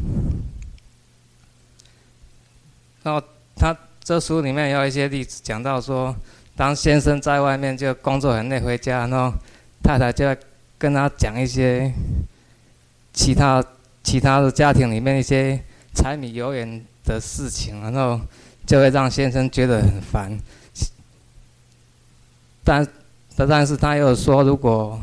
[3.04, 3.22] 然后
[3.54, 6.14] 他这书里面有一些例子，讲到说，
[6.56, 9.32] 当先生在外面就工作很累回家，然后
[9.84, 10.24] 太太就
[10.76, 11.92] 跟他讲一些
[13.12, 13.64] 其他
[14.02, 15.60] 其他的家庭里面一些
[15.94, 16.84] 柴米油盐。
[17.04, 18.20] 的事情，然后
[18.66, 20.38] 就会让先生觉得很烦。
[22.62, 22.86] 但，
[23.36, 25.00] 但是他又说，如果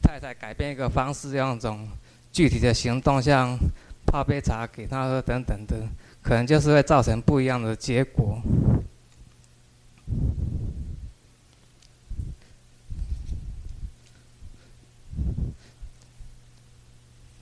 [0.00, 1.86] 太太改变一个方式，用一种
[2.32, 3.58] 具体的行动，像
[4.06, 5.76] 泡杯茶给他喝等等的，
[6.22, 8.40] 可能就是会造成不一样的结果。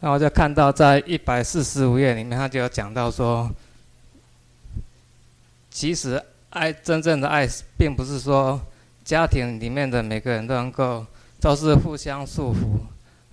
[0.01, 3.49] 然后就看到在一百四十五页里面，他就有讲到说。
[5.77, 6.19] 其实，
[6.49, 7.47] 爱真正的爱，
[7.77, 8.59] 并不是说
[9.05, 11.05] 家庭里面的每个人都能够
[11.39, 12.79] 都是互相束缚，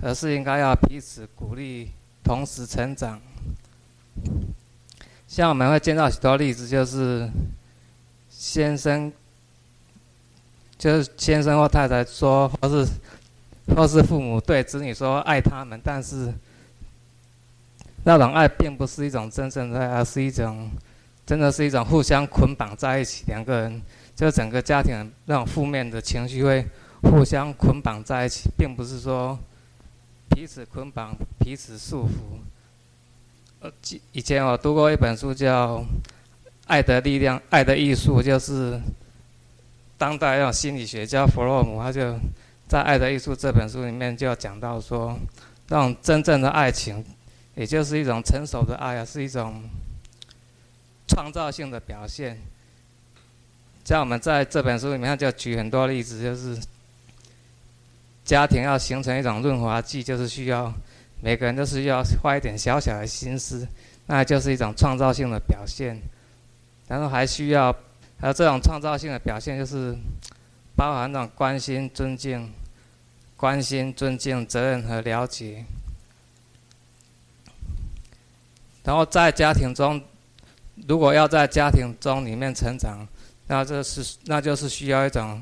[0.01, 1.91] 而是应该要彼此鼓励，
[2.21, 3.21] 同时成长。
[5.25, 7.29] 像我们会见到许多例子，就是
[8.29, 9.09] 先生，
[10.77, 12.85] 就是先生或太太说，或是
[13.73, 16.33] 或是父母对子女说爱他们，但是
[18.03, 20.69] 那种爱并不是一种真正的爱，而是一种，
[21.25, 23.81] 真的是一种互相捆绑在一起，两个人
[24.15, 26.65] 就整个家庭那种负面的情绪会
[27.03, 29.37] 互相捆绑在一起，并不是说
[30.29, 32.39] 彼此捆绑、彼此束缚。
[33.61, 33.71] 呃，
[34.11, 35.77] 以前我读过一本书叫
[36.67, 38.79] 《爱的力量》，《爱的艺术》，就是
[39.97, 42.13] 当代那种心理学家弗洛姆，他就
[42.67, 45.17] 在《爱的艺术》这本书里面就讲到说，
[45.69, 47.03] 那种真正的爱情。
[47.55, 49.61] 也就是一种成熟的爱啊，是一种
[51.07, 52.37] 创造性的表现。
[53.85, 56.57] 像我们在这本书里面就举很多例子，就是
[58.23, 60.73] 家庭要形成一种润滑剂，就是需要
[61.21, 63.67] 每个人都是要花一点小小的心思，
[64.05, 65.99] 那就是一种创造性的表现。
[66.87, 67.73] 然后还需要，
[68.19, 69.95] 还有这种创造性的表现，就是
[70.75, 72.51] 包含那种关心、尊敬、
[73.35, 75.65] 关心、尊敬、责任和了解。
[78.83, 80.01] 然后在家庭中，
[80.87, 83.07] 如果要在家庭中里面成长，
[83.47, 85.41] 那这是那就是需要一种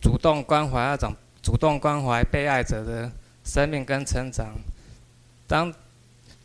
[0.00, 3.10] 主动关怀，那种主动关怀被爱者的
[3.44, 4.54] 生命跟成长。
[5.46, 5.72] 当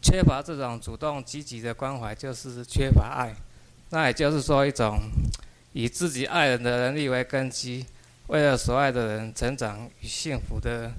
[0.01, 3.33] 缺乏这种主动积极的关怀，就是缺乏爱。
[3.89, 4.99] 那也就是说，一种
[5.73, 7.85] 以自己爱人的能力为根基，
[8.27, 10.91] 为了所爱的人成长与幸福的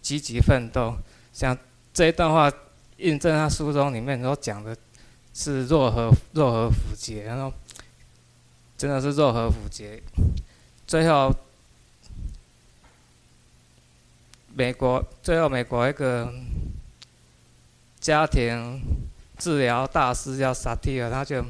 [0.00, 0.96] 积极奋斗。
[1.32, 1.56] 像
[1.92, 2.52] 这一段话。
[2.98, 4.76] 印证他书中里面所讲的，
[5.34, 7.52] 是若合若合符节，然后
[8.76, 10.02] 真的是若合符节。
[10.86, 11.34] 最后，
[14.54, 16.32] 美国最后美国一个
[17.98, 18.80] 家庭
[19.38, 21.42] 治疗大师叫萨提尔，他就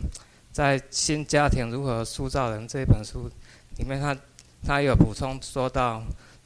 [0.52, 3.30] 在《新家庭如何塑造人》这本书
[3.78, 4.20] 里面他，他
[4.66, 6.02] 他有补充说到，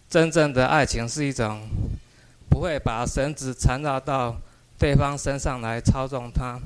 [0.09, 1.68] 真正的爱情是一种
[2.49, 4.37] 不会把绳子缠绕到。
[4.78, 6.61] 对方身上来操纵他，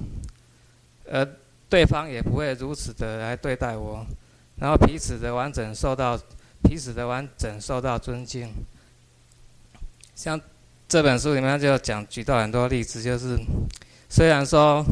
[1.11, 1.26] 而
[1.68, 4.06] 对方也不会如此的来对待我，
[4.56, 6.18] 然后彼此的完整受到
[6.62, 8.52] 彼此的完整受到尊敬。
[10.14, 10.40] 像
[10.88, 13.38] 这本书里面就讲举到很多例子，就是
[14.08, 14.84] 虽然说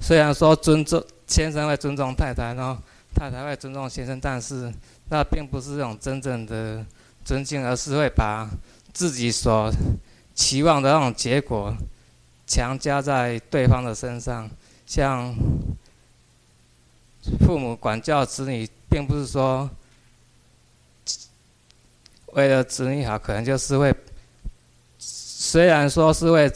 [0.00, 2.76] 虽然说尊重先生会尊重太太，然后
[3.14, 4.72] 太太会尊重先生，但是
[5.08, 6.84] 那并不是这种真正的
[7.24, 8.48] 尊敬，而是会把
[8.92, 9.72] 自己所
[10.34, 11.74] 期望的那种结果
[12.52, 14.50] 强加在对方的身上，
[14.84, 15.34] 像
[17.46, 19.70] 父母管教子女，并不是说
[22.34, 23.94] 为了子女好，可能就是为
[24.98, 26.52] 虽然说是为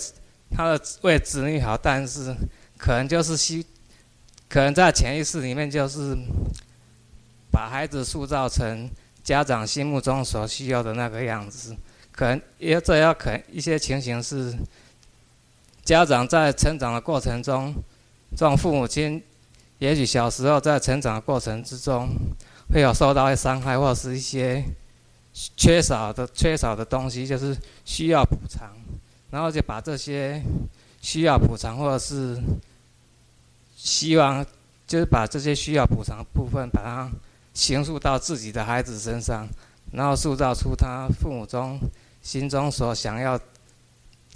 [0.50, 2.36] 他的为子女好，但是
[2.76, 3.64] 可能就是希，
[4.50, 6.14] 可能在潜意识里面就是
[7.50, 8.90] 把孩子塑造成
[9.24, 11.74] 家长心目中所需要的那个样子。
[12.12, 14.54] 可能也这要可能一些情形是，
[15.86, 17.72] 家长在成长的过程中，
[18.32, 19.22] 这种父母亲，
[19.78, 22.08] 也许小时候在成长的过程之中，
[22.72, 24.64] 会有受到一些伤害，或者是一些
[25.32, 28.68] 缺少的缺少的东西，就是需要补偿，
[29.30, 30.42] 然后就把这些
[31.00, 32.36] 需要补偿或者是
[33.76, 34.44] 希望，
[34.88, 37.08] 就是把这些需要补偿的部分，把它
[37.54, 39.48] 形塑到自己的孩子身上，
[39.92, 41.78] 然后塑造出他父母中。
[42.22, 43.38] 心中所想要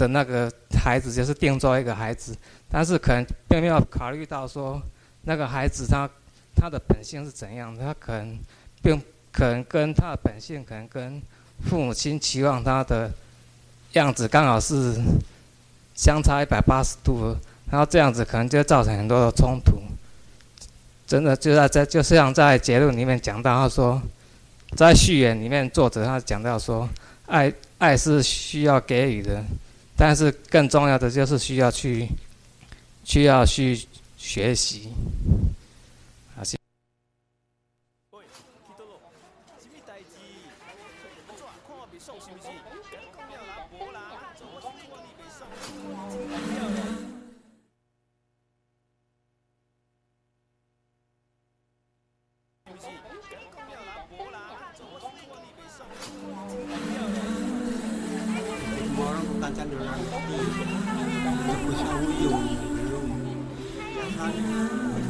[0.00, 0.50] 的那个
[0.82, 2.34] 孩子，就是定做一个孩子，
[2.70, 4.80] 但是可能并没有考虑到说，
[5.24, 6.08] 那个孩子他
[6.56, 8.38] 他的本性是怎样的，他可能
[8.82, 8.98] 并
[9.30, 11.20] 可能跟他的本性，可能跟
[11.68, 13.10] 父母亲期望他的
[13.92, 14.98] 样子刚好是
[15.94, 17.36] 相差一百八十度，
[17.70, 19.82] 然后这样子可能就造成很多的冲突。
[21.06, 24.00] 真的就在在就像在结论里面讲到，他说，
[24.74, 26.88] 在序言里面作者他讲到说，
[27.26, 27.52] 爱。
[27.80, 29.42] 爱是需要给予的，
[30.00, 32.08] 但是更重要的就是需要去，
[33.04, 33.86] 需要去
[34.16, 34.90] 学习。
[36.34, 36.56] 好，谢
[58.96, 59.30] 谢。
[59.40, 60.74] 这些年，一个
[64.10, 64.32] 人，风
[64.96, 65.09] 也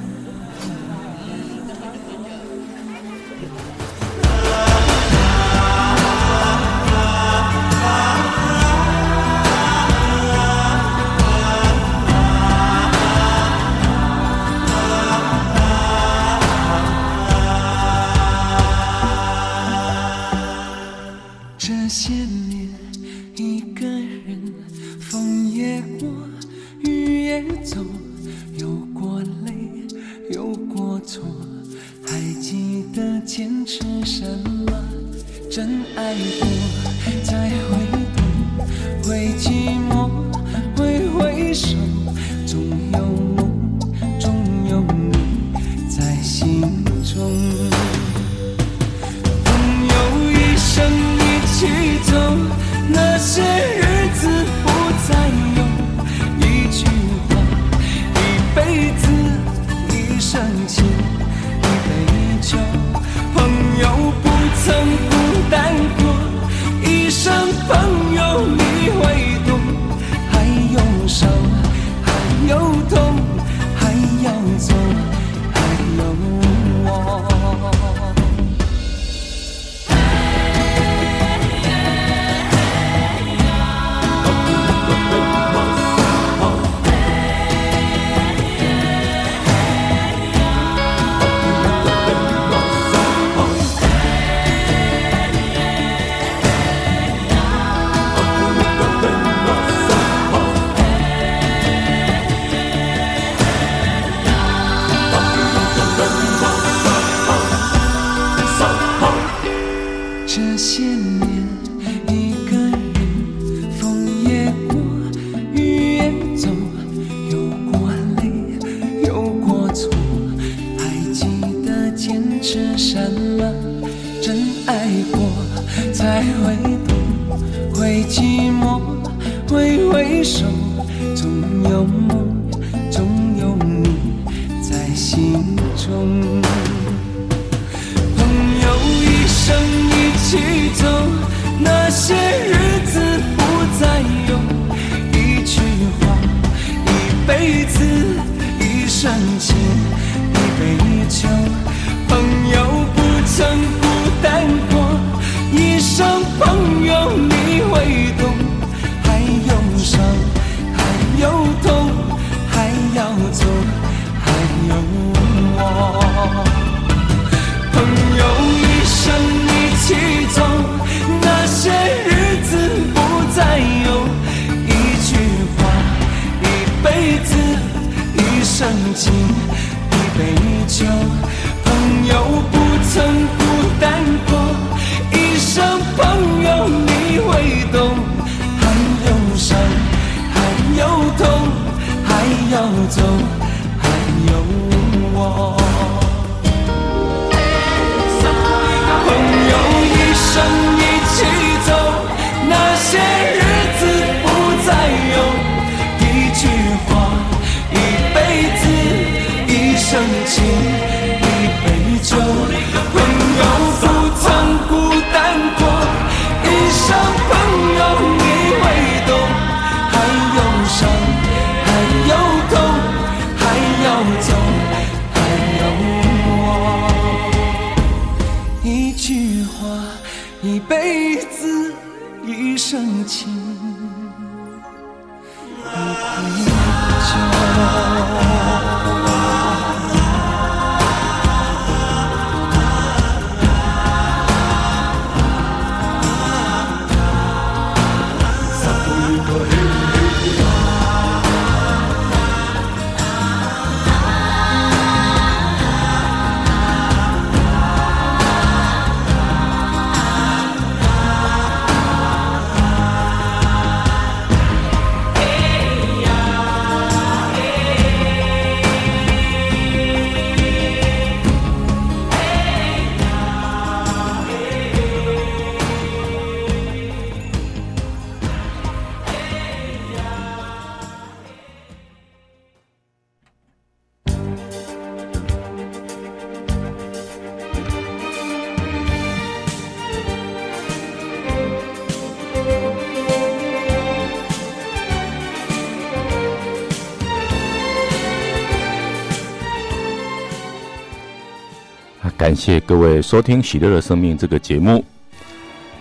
[302.41, 304.83] 谢各位收听《喜乐的生命》这个节目。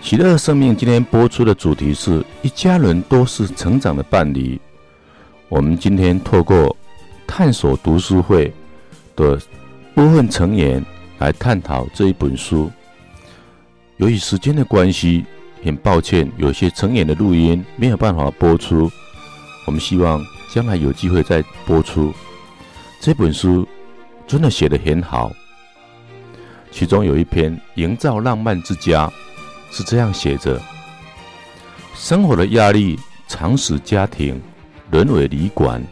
[0.06, 4.60] 《喜乐的生命》今天播出的主题是一家人都是成长的伴侣。
[5.48, 6.76] 我们今天透过
[7.26, 8.52] 探索读书会
[9.16, 9.40] 的
[9.94, 10.84] 部分成员
[11.18, 12.70] 来探讨这一本书。
[13.96, 15.24] 由于时间的关系，
[15.64, 18.90] 很抱歉，有些成员的录音没有办法播出。
[19.66, 22.12] 我们希望将来有机会再播出。
[23.00, 23.66] 这本书
[24.26, 25.32] 真的写得很好。
[26.70, 29.06] 其中有一篇《营造浪漫之家》
[29.70, 30.60] 是这样写着：
[31.94, 32.98] 生活的压力
[33.28, 34.40] 常使家庭
[34.90, 35.82] 沦为旅馆，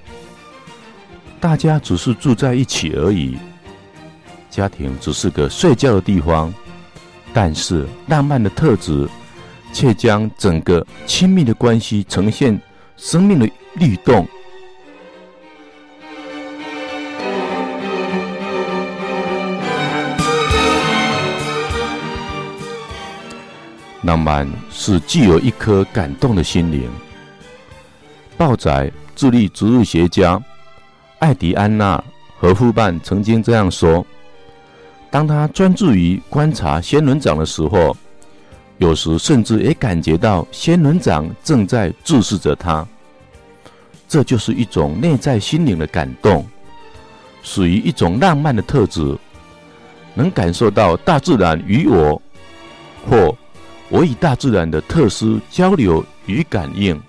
[1.40, 3.36] 大家只是住在一起而已，
[4.50, 6.52] 家庭只是个睡觉的地方，
[7.32, 9.06] 但是浪漫的特质
[9.72, 12.58] 却将整个亲密的关系呈现
[12.96, 14.26] 生命的律动。
[24.08, 26.88] 浪漫是具有一颗感动的心灵。
[28.38, 30.42] 报载智利植物学家
[31.18, 31.98] 艾迪安娜·
[32.38, 34.06] 和夫伴曾经这样说
[35.12, 37.94] ：“当他专注于观察仙人掌的时候，
[38.78, 42.86] 有时甚至也感觉到仙人掌正在注视着他。
[44.08, 46.46] 这就是一种内在心灵的感动，
[47.42, 49.18] 属于一种浪漫的特质，
[50.14, 52.22] 能感受到大自然与我
[53.06, 53.36] 或。”
[53.90, 57.00] 我与大自然的特殊交流与感应。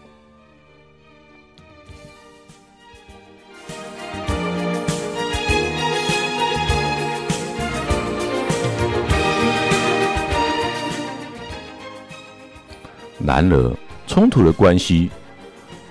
[13.25, 13.77] 然而，
[14.07, 15.11] 冲突的关系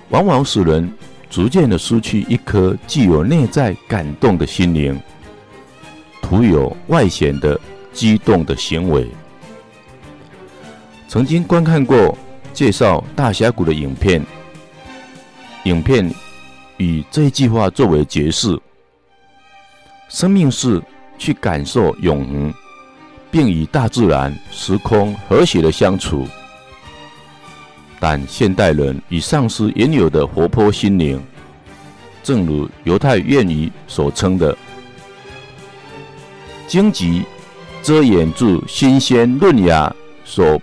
[0.09, 0.91] 往往使人
[1.29, 4.99] 逐渐的失去一颗具有内在感动的心灵，
[6.21, 7.57] 徒有外显的
[7.93, 9.07] 激动的行为。
[11.09, 12.15] 曾经观看过
[12.53, 14.23] 介绍大峡谷的影片，
[15.63, 16.07] 影片
[16.77, 18.55] 以这一句话作为解释：
[20.07, 20.79] 生命是
[21.17, 22.53] 去感受永恒，
[23.31, 26.27] 并与大自然、时空和谐的相处。
[27.99, 31.19] 但现代人已丧失原有的活泼心灵，
[32.21, 34.55] 正如犹太谚语所称的
[36.67, 37.23] ：“荆棘
[37.81, 39.91] 遮掩住新鲜嫩芽
[40.23, 40.61] 所。”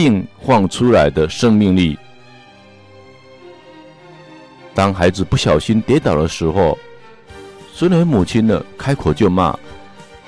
[0.00, 1.98] 并放出来的生命力。
[4.72, 6.78] 当孩子不小心跌倒的时候，
[7.74, 9.58] 身为母亲的开口就骂：“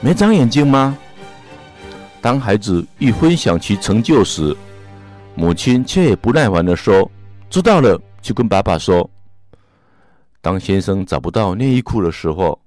[0.03, 0.99] 没长眼睛吗？”
[2.21, 4.57] 当孩子一分享其成就时，
[5.37, 7.09] 母亲却也不耐烦地说
[7.49, 9.09] ：“知道了，就跟爸爸说。”
[10.43, 12.61] 当先生找不到内衣裤的时候，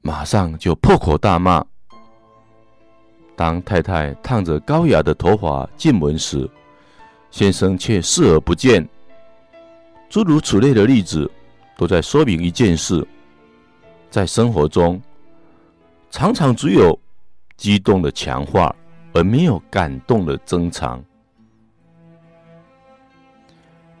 [0.00, 1.66] 马上就破口大骂。
[3.38, 6.50] 当太太烫着高雅的头发进门时，
[7.30, 8.84] 先生却视而不见。
[10.10, 11.30] 诸如此类的例子，
[11.76, 13.06] 都在说明一件事：
[14.10, 15.00] 在生活中，
[16.10, 16.98] 常常只有
[17.56, 18.74] 激动的强化，
[19.12, 21.00] 而没有感动的增长。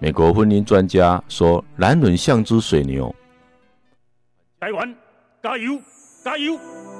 [0.00, 3.14] 美国婚姻专家说：“男人像只水牛。”
[4.60, 4.76] 加油！
[5.40, 5.80] 加油！
[6.24, 6.58] 加油！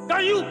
[0.08, 0.44] 加油！